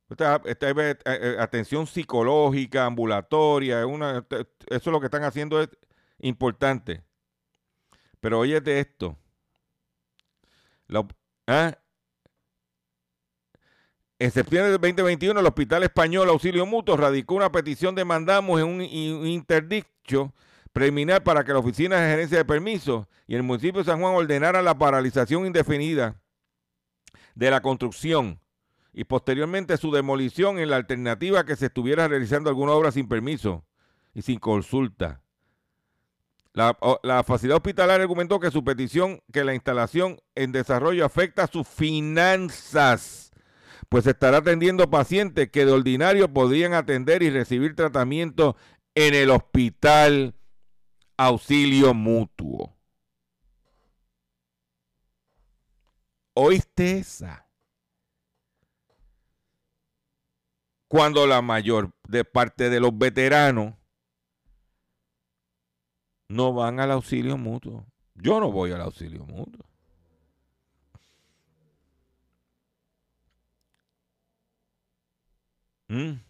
esta, 0.09 0.41
esta, 0.45 0.69
eh, 0.69 0.97
eh, 1.05 1.37
atención 1.39 1.85
psicológica, 1.85 2.85
ambulatoria, 2.85 3.85
una, 3.85 4.25
eso 4.29 4.55
es 4.67 4.85
lo 4.85 4.99
que 4.99 5.05
están 5.05 5.23
haciendo 5.23 5.61
es 5.61 5.69
importante. 6.19 7.03
Pero 8.19 8.39
oye 8.39 8.59
de 8.59 8.79
esto. 8.79 9.17
La, 10.87 11.07
¿ah? 11.47 11.77
En 14.17 14.31
septiembre 14.31 14.71
del 14.71 14.81
2021, 14.81 15.39
el 15.39 15.45
Hospital 15.45 15.83
Español 15.83 16.27
Auxilio 16.29 16.65
Mutuo 16.65 16.97
radicó 16.97 17.35
una 17.35 17.51
petición 17.51 17.95
de 17.95 18.03
mandamos 18.03 18.59
en 18.59 18.67
un, 18.67 18.81
un 18.81 19.27
interdicto 19.27 20.33
preliminar 20.73 21.23
para 21.23 21.43
que 21.43 21.53
la 21.53 21.59
Oficina 21.59 21.97
de 21.97 22.09
Gerencia 22.09 22.37
de 22.39 22.45
Permisos 22.45 23.07
y 23.27 23.35
el 23.35 23.43
municipio 23.43 23.79
de 23.79 23.85
San 23.85 24.01
Juan 24.01 24.15
ordenaran 24.15 24.65
la 24.65 24.77
paralización 24.77 25.45
indefinida 25.45 26.19
de 27.35 27.51
la 27.51 27.61
construcción 27.61 28.41
y 28.93 29.03
posteriormente 29.03 29.77
su 29.77 29.91
demolición 29.91 30.59
en 30.59 30.69
la 30.69 30.77
alternativa 30.77 31.45
que 31.45 31.55
se 31.55 31.67
estuviera 31.67 32.07
realizando 32.07 32.49
alguna 32.49 32.73
obra 32.73 32.91
sin 32.91 33.07
permiso 33.07 33.65
y 34.13 34.21
sin 34.21 34.39
consulta. 34.39 35.21
La, 36.53 36.77
la, 37.03 37.23
facilidad 37.23 37.57
hospitalaria 37.57 38.03
argumentó 38.03 38.39
que 38.39 38.51
su 38.51 38.63
petición, 38.63 39.21
que 39.31 39.43
la 39.43 39.53
instalación 39.53 40.19
en 40.35 40.51
desarrollo 40.51 41.05
afecta 41.05 41.43
a 41.43 41.47
sus 41.47 41.67
finanzas, 41.67 43.31
pues 43.87 44.07
estará 44.07 44.37
atendiendo 44.37 44.89
pacientes 44.89 45.49
que 45.51 45.65
de 45.65 45.71
ordinario 45.71 46.33
podrían 46.33 46.73
atender 46.73 47.21
y 47.21 47.29
recibir 47.29 47.75
tratamiento 47.75 48.55
en 48.95 49.13
el 49.13 49.29
hospital 49.29 50.35
auxilio 51.17 51.93
mutuo. 51.93 52.75
¿Oíste 56.33 56.99
esa? 56.99 57.48
Cuando 60.89 61.27
la 61.27 61.43
mayor 61.43 61.91
de 62.07 62.25
parte 62.25 62.71
de 62.71 62.79
los 62.79 62.97
veteranos 62.97 63.75
no 66.27 66.51
van 66.51 66.79
al 66.79 66.91
auxilio 66.91 67.37
mutuo. 67.37 67.85
Yo 68.15 68.39
no 68.39 68.51
voy 68.51 68.71
al 68.71 68.81
auxilio 68.81 69.23
mutuo. 69.23 69.63
¿Mm? 75.89 76.21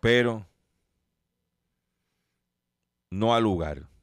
Pero 0.00 0.46
no 3.10 3.34
al 3.34 3.42
lugar. 3.42 3.93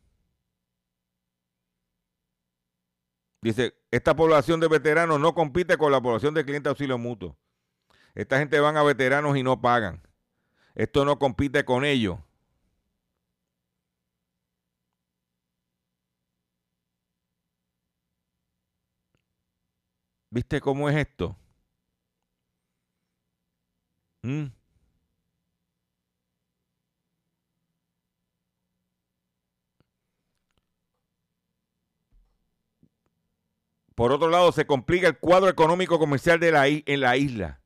Dice, 3.41 3.73
esta 3.89 4.15
población 4.15 4.59
de 4.59 4.67
veteranos 4.67 5.19
no 5.19 5.33
compite 5.33 5.77
con 5.77 5.91
la 5.91 6.01
población 6.01 6.33
de 6.33 6.45
clientes 6.45 6.65
de 6.65 6.69
auxilio 6.69 6.97
mutuo. 6.97 7.37
Esta 8.15 8.37
gente 8.39 8.59
van 8.59 8.77
a 8.77 8.83
veteranos 8.83 9.37
y 9.37 9.43
no 9.43 9.61
pagan. 9.61 10.01
Esto 10.75 11.05
no 11.05 11.17
compite 11.19 11.65
con 11.65 11.83
ellos. 11.85 12.19
¿Viste 20.29 20.61
cómo 20.61 20.89
es 20.89 20.95
esto? 20.95 21.35
¿Mm? 24.23 24.60
Por 34.01 34.13
otro 34.13 34.31
lado, 34.31 34.51
se 34.51 34.65
complica 34.65 35.07
el 35.07 35.19
cuadro 35.19 35.47
económico 35.47 35.99
comercial 35.99 36.39
de 36.39 36.51
la, 36.51 36.65
en 36.65 37.01
la 37.01 37.17
isla. 37.17 37.61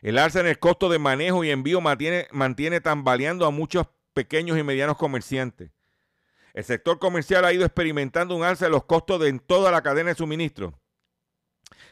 El 0.00 0.16
alza 0.16 0.40
en 0.40 0.46
el 0.46 0.58
costo 0.58 0.88
de 0.88 0.98
manejo 0.98 1.44
y 1.44 1.50
envío 1.50 1.82
mantiene, 1.82 2.80
tambaleando 2.80 3.44
a 3.44 3.50
muchos 3.50 3.86
pequeños 4.14 4.56
y 4.56 4.62
medianos 4.62 4.96
comerciantes. 4.96 5.70
El 6.54 6.64
sector 6.64 6.98
comercial 6.98 7.44
ha 7.44 7.52
ido 7.52 7.66
experimentando 7.66 8.34
un 8.34 8.42
alza 8.42 8.64
de 8.64 8.70
los 8.70 8.84
costos 8.84 9.22
en 9.26 9.38
toda 9.38 9.70
la 9.70 9.82
cadena 9.82 10.08
de 10.08 10.14
suministro 10.14 10.80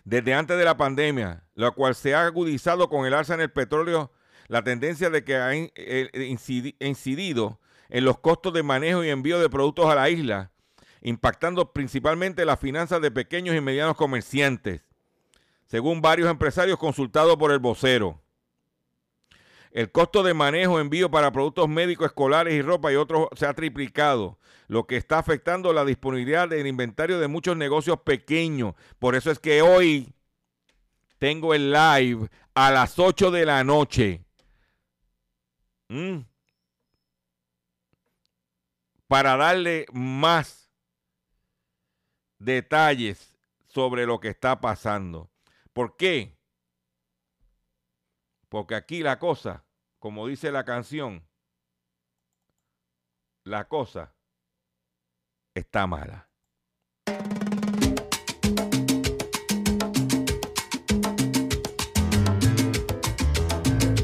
desde 0.03 0.33
antes 0.33 0.57
de 0.57 0.65
la 0.65 0.79
pandemia, 0.79 1.45
lo 1.53 1.75
cual 1.75 1.95
se 1.95 2.15
ha 2.15 2.25
agudizado 2.25 2.89
con 2.89 3.05
el 3.05 3.13
alza 3.13 3.35
en 3.35 3.43
el 3.43 3.53
petróleo, 3.53 4.11
la 4.47 4.65
tendencia 4.65 5.11
de 5.11 5.25
que 5.25 5.37
ha 5.37 5.55
incidido 6.81 7.61
en 7.91 8.05
los 8.07 8.19
costos 8.19 8.55
de 8.55 8.63
manejo 8.63 9.05
y 9.05 9.11
envío 9.11 9.39
de 9.39 9.51
productos 9.51 9.91
a 9.91 9.95
la 9.95 10.09
isla, 10.09 10.53
impactando 11.03 11.73
principalmente 11.73 12.45
las 12.45 12.61
finanzas 12.61 13.01
de 13.01 13.11
pequeños 13.11 13.57
y 13.57 13.61
medianos 13.61 13.97
comerciantes, 13.97 14.83
según 15.67 16.01
varios 16.01 16.31
empresarios 16.31 16.79
consultados 16.79 17.37
por 17.37 17.53
el 17.53 17.59
vocero. 17.59 18.21
El 19.71 19.93
costo 19.93 20.23
de 20.23 20.35
manejo, 20.35 20.81
envío 20.81 21.11
para 21.11 21.31
productos 21.31 21.69
médicos, 21.69 22.07
escolares 22.07 22.55
y 22.55 22.63
ropa 22.63 22.91
y 22.93 22.97
otros 22.97 23.29
se 23.37 23.47
ha 23.47 23.53
triplicado, 23.53 24.39
lo 24.67 24.87
que 24.87 24.97
está 24.97 25.19
afectando 25.19 25.73
la 25.73 25.85
disponibilidad 25.85 26.49
del 26.49 26.67
inventario 26.67 27.21
de 27.21 27.29
muchos 27.29 27.57
negocios 27.57 28.01
pequeños. 28.01 28.75
Por 28.99 29.15
eso 29.15 29.31
es 29.31 29.39
que 29.39 29.63
hoy 29.63 30.13
tengo 31.19 31.55
el 31.55 31.73
live 31.73 32.29
a 32.55 32.71
las 32.71 32.99
8 32.99 33.31
de 33.31 33.45
la 33.45 33.63
noche. 33.63 34.25
¿Mm? 35.89 36.21
Para 39.07 39.37
darle 39.37 39.87
más 39.93 40.68
detalles 42.39 43.37
sobre 43.67 44.07
lo 44.07 44.21
que 44.21 44.29
está 44.29 44.61
pasando. 44.61 45.31
¿Por 45.73 45.97
qué? 45.97 46.37
Porque 48.49 48.75
aquí 48.75 49.03
la 49.03 49.19
cosa, 49.19 49.65
como 49.99 50.27
dice 50.27 50.51
la 50.51 50.65
canción, 50.65 51.27
la 53.45 53.69
cosa 53.69 54.15
está 55.55 55.87
mala. 55.87 56.29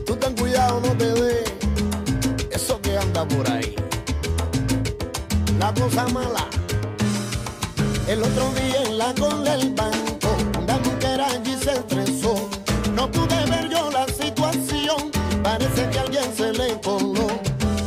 Tú 0.06 0.16
ten 0.16 0.36
cuidado, 0.36 0.80
no 0.80 0.96
te 0.96 1.06
dé 1.06 1.44
eso 2.50 2.80
que 2.82 2.96
anda 2.98 3.26
por 3.26 3.50
ahí. 3.50 3.74
La 5.58 5.72
cosa 5.72 6.06
mala. 6.08 6.63
El 8.14 8.22
otro 8.22 8.48
día 8.52 8.80
en 8.84 8.96
la 8.96 9.12
con 9.18 9.42
del 9.42 9.74
banco, 9.74 10.28
una 10.62 10.78
mujer 10.78 11.20
allí 11.20 11.56
se 11.60 11.72
estresó. 11.72 12.48
No 12.94 13.10
pude 13.10 13.44
ver 13.50 13.68
yo 13.68 13.90
la 13.90 14.06
situación, 14.06 15.10
parece 15.42 15.90
que 15.90 15.98
alguien 15.98 16.32
se 16.36 16.52
le 16.52 16.80
coló. 16.80 17.26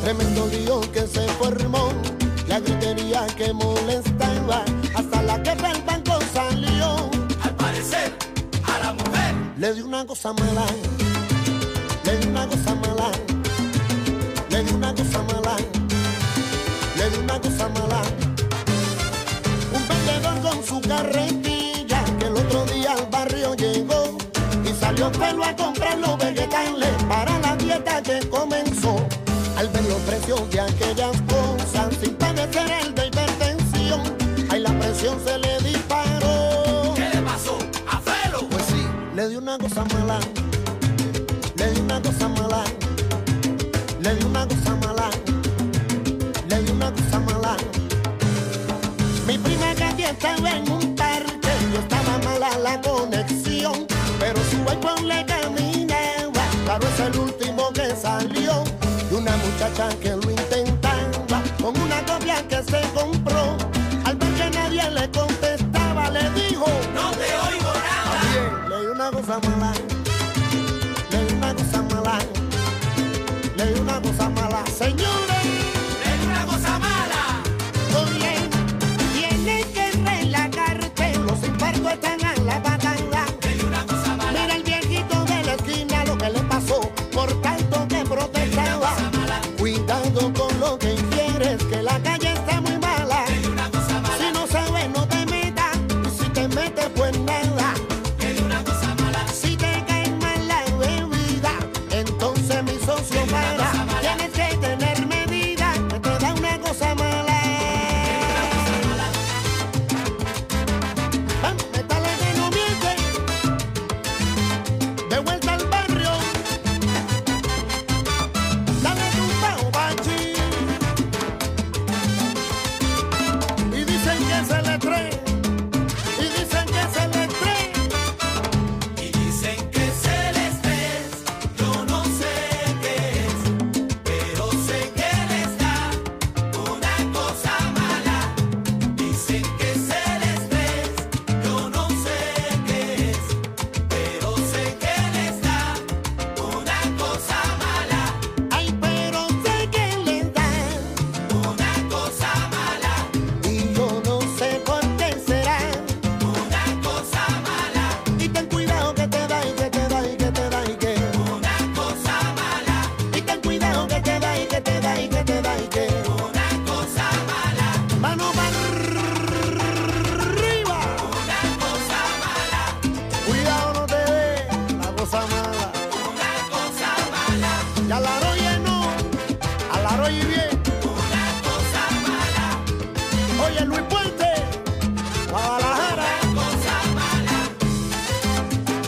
Tremendo 0.04 0.48
lío 0.48 0.82
que 0.92 1.08
se 1.08 1.26
formó, 1.40 1.94
la 2.46 2.60
gritería 2.60 3.26
que 3.38 3.54
molestaba, 3.54 4.66
hasta 4.96 5.22
la 5.22 5.38
guerra 5.38 5.72
del 5.72 5.82
banco 5.84 6.20
salió. 6.34 7.10
Al 7.42 7.56
parecer, 7.56 8.14
a 8.66 8.80
la 8.80 8.94
mujer 8.96 9.34
le 9.58 9.74
dio 9.76 9.86
una 9.86 10.06
cosa 10.06 10.34
mala, 10.34 10.66
le 12.04 12.18
dio 12.18 12.30
una 12.32 12.46
cosa 12.50 12.76
mala, 12.76 13.12
le 14.50 14.64
dio 14.66 14.76
una 14.76 14.94
cosa 14.94 15.24
mala, 15.24 15.56
le 16.98 17.10
dio 17.12 17.20
una 17.22 17.40
cosa 17.40 17.70
mala 17.70 18.27
con 20.50 20.64
su 20.64 20.82
carretilla, 20.82 22.04
que 22.20 22.26
el 22.26 22.36
otro 22.36 22.66
día 22.66 22.94
al 22.94 23.06
barrio 23.08 23.56
llegó 23.56 24.18
y 24.64 24.74
salió 24.80 25.12
pelo 25.12 25.44
a 25.44 25.56
comprar 25.56 25.98
los 25.98 26.18
vegetales 26.18 26.92
para 27.08 27.38
la 27.40 27.56
dieta 27.56 28.02
que 28.02 28.20
comenzó. 28.30 28.96
Al 29.58 29.68
ver 29.70 29.84
los 29.86 30.00
precios 30.02 30.50
de 30.52 30.62
aquellas 30.62 31.16
cosas, 31.24 31.96
sin 32.02 32.14
padecer 32.16 32.70
el 32.82 32.94
de 32.96 33.08
hipertensión, 33.08 34.02
ahí 34.50 34.60
la 34.60 34.72
presión 34.80 35.18
se 35.26 35.38
le 35.40 35.58
disparó. 35.60 36.94
¿Qué 36.96 37.10
le 37.14 37.22
pasó? 37.22 37.58
¡A! 37.90 38.02
Pues 38.50 38.66
sí, 38.66 38.86
le 39.16 39.30
dio 39.30 39.40
una 39.40 39.58
cosa 39.58 39.84
mala. 39.86 40.20
estaba 50.18 50.50
en 50.50 50.72
un 50.72 50.96
parque 50.96 51.52
y 51.72 51.76
estaba 51.78 52.18
mala 52.26 52.58
la 52.58 52.82
conexión, 52.82 53.86
pero 54.20 54.40
su 54.50 54.58
iPhone 54.68 55.08
le 55.08 55.24
caminaba, 55.28 56.44
claro 56.66 56.88
es 56.88 57.00
el 57.00 57.20
último 57.20 57.72
que 57.72 57.96
salió, 57.96 58.64
y 59.12 59.14
una 59.14 59.38
muchacha 59.38 59.90
que 60.02 60.10
lo 60.10 60.32
intentaba, 60.32 61.44
con 61.62 61.80
una 61.80 62.04
copia 62.06 62.42
que 62.48 62.64
se 62.64 62.82
compró, 62.96 63.58
al 64.06 64.16
ver 64.16 64.34
que 64.34 64.50
nadie 64.58 64.90
le 64.90 65.12
contestaba, 65.12 66.10
le 66.10 66.30
dijo, 66.32 66.66
no 66.96 67.12
te 67.12 67.30
oigo 67.50 67.72
nada. 67.88 68.18
Bien, 68.32 68.70
leí 68.70 68.88
una 68.88 69.12
cosa 69.12 69.40
mala, 69.40 69.74
leí 71.12 71.34
una 71.38 71.54
cosa 71.54 71.82
mala, 71.84 72.20
leí 73.56 73.80
una 73.80 74.02
cosa 74.02 74.30
mala, 74.30 74.64
señor. 74.66 75.27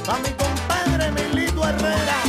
a 0.10 0.18
mi 0.20 0.34
compadre 0.34 1.12
Milito 1.12 1.64
Herrera. 1.64 2.28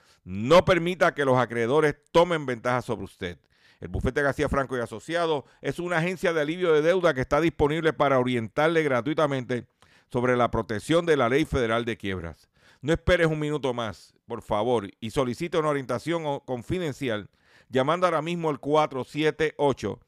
No 0.23 0.65
permita 0.65 1.13
que 1.13 1.25
los 1.25 1.37
acreedores 1.37 1.95
tomen 2.11 2.45
ventaja 2.45 2.81
sobre 2.81 3.05
usted. 3.05 3.39
El 3.79 3.87
bufete 3.87 4.21
García 4.21 4.47
Franco 4.47 4.77
y 4.77 4.79
Asociado 4.79 5.45
es 5.61 5.79
una 5.79 5.97
agencia 5.97 6.33
de 6.33 6.41
alivio 6.41 6.73
de 6.73 6.83
deuda 6.83 7.15
que 7.15 7.21
está 7.21 7.41
disponible 7.41 7.93
para 7.93 8.19
orientarle 8.19 8.83
gratuitamente 8.83 9.65
sobre 10.11 10.37
la 10.37 10.51
protección 10.51 11.07
de 11.07 11.17
la 11.17 11.29
ley 11.29 11.45
federal 11.45 11.85
de 11.85 11.97
quiebras. 11.97 12.51
No 12.81 12.93
esperes 12.93 13.25
un 13.27 13.39
minuto 13.39 13.73
más, 13.73 14.13
por 14.27 14.43
favor, 14.43 14.87
y 14.99 15.09
solicite 15.09 15.57
una 15.57 15.69
orientación 15.69 16.41
confidencial 16.41 17.31
llamando 17.69 18.05
ahora 18.05 18.21
mismo 18.21 18.49
al 18.49 18.59
478 18.59 19.99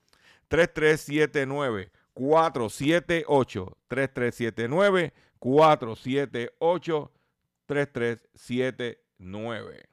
3379 0.47 1.91
478 2.13 3.77
3379 3.87 5.13
478 5.39 7.11
3379 7.65 9.92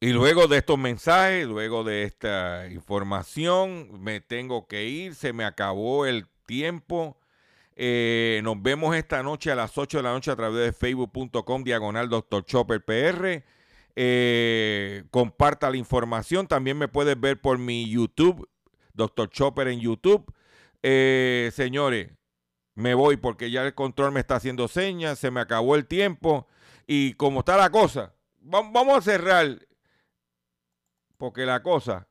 Y 0.00 0.12
luego 0.12 0.46
de 0.46 0.58
estos 0.58 0.78
mensajes, 0.78 1.44
luego 1.46 1.82
de 1.82 2.04
esta 2.04 2.68
información, 2.68 4.00
me 4.00 4.20
tengo 4.20 4.68
que 4.68 4.86
ir, 4.86 5.16
se 5.16 5.32
me 5.32 5.44
acabó 5.44 6.06
el 6.06 6.28
tiempo. 6.46 7.18
Eh, 7.74 8.40
nos 8.44 8.62
vemos 8.62 8.94
esta 8.94 9.24
noche 9.24 9.50
a 9.50 9.56
las 9.56 9.76
8 9.76 9.98
de 9.98 10.02
la 10.04 10.12
noche 10.12 10.30
a 10.30 10.36
través 10.36 10.66
de 10.66 10.72
facebook.com 10.72 11.64
diagonal 11.64 12.08
Dr. 12.08 12.44
Chopper 12.44 12.84
PR. 12.84 13.42
Eh, 13.96 15.02
comparta 15.10 15.68
la 15.68 15.76
información. 15.76 16.46
También 16.46 16.78
me 16.78 16.86
puedes 16.86 17.18
ver 17.18 17.40
por 17.40 17.58
mi 17.58 17.90
YouTube, 17.90 18.48
Dr. 18.94 19.28
Chopper 19.30 19.66
en 19.66 19.80
YouTube. 19.80 20.32
Eh, 20.84 21.50
señores, 21.52 22.12
me 22.76 22.94
voy 22.94 23.16
porque 23.16 23.50
ya 23.50 23.64
el 23.64 23.74
control 23.74 24.12
me 24.12 24.20
está 24.20 24.36
haciendo 24.36 24.68
señas, 24.68 25.18
se 25.18 25.32
me 25.32 25.40
acabó 25.40 25.74
el 25.74 25.86
tiempo. 25.86 26.46
Y 26.86 27.14
como 27.14 27.40
está 27.40 27.56
la 27.56 27.70
cosa, 27.70 28.14
vamos 28.40 28.96
a 28.96 29.02
cerrar 29.02 29.67
porque 31.18 31.44
la 31.44 31.60
cosa, 31.62 32.08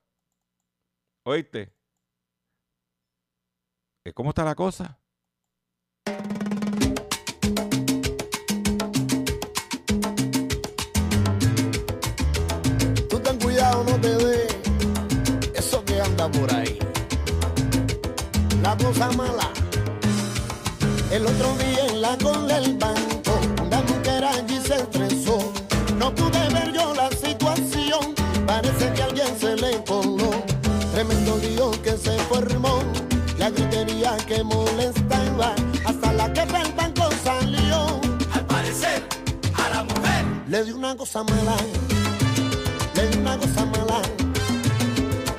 oíste, 1.24 1.74
¿cómo 4.14 4.30
está 4.30 4.44
la 4.44 4.54
cosa? 4.54 5.00
Tú 13.10 13.20
ten 13.20 13.40
cuidado, 13.40 13.84
no 13.86 14.00
te 14.02 14.10
dé 14.10 14.48
eso 15.56 15.84
que 15.86 16.02
anda 16.02 16.30
por 16.30 16.54
ahí. 16.54 16.78
La 18.62 18.78
cosa 18.78 19.10
mala. 19.12 19.50
El 21.12 21.26
otro 21.26 21.56
día 21.56 21.88
en 21.88 22.02
la 22.02 22.18
cola 22.18 22.60
del 22.60 22.78
banco, 22.78 23.40
una 23.64 23.82
mujer 23.84 24.26
allí 24.26 24.60
se 24.60 24.76
estresó. 24.76 25.17
se 29.40 29.56
le 29.56 29.84
coló. 29.84 30.32
Tremendo 30.94 31.38
lío 31.38 31.72
que 31.84 31.98
se 31.98 32.18
formó, 32.30 32.80
la 33.38 33.50
gritería 33.50 34.18
que 34.28 34.44
molestaba, 34.44 35.54
hasta 35.86 36.14
la 36.14 36.32
que 36.34 36.42
el 36.42 36.74
banco 36.74 37.10
salió. 37.24 38.00
Al 38.34 38.46
parecer, 38.46 39.08
a 39.54 39.70
la 39.70 39.84
mujer 39.84 40.26
le 40.48 40.64
dio 40.64 40.76
una 40.76 40.96
cosa 40.96 41.24
mala, 41.24 41.58
le 42.96 43.08
dio 43.10 43.20
una 43.22 43.38
cosa 43.38 43.66
mala. 43.66 44.17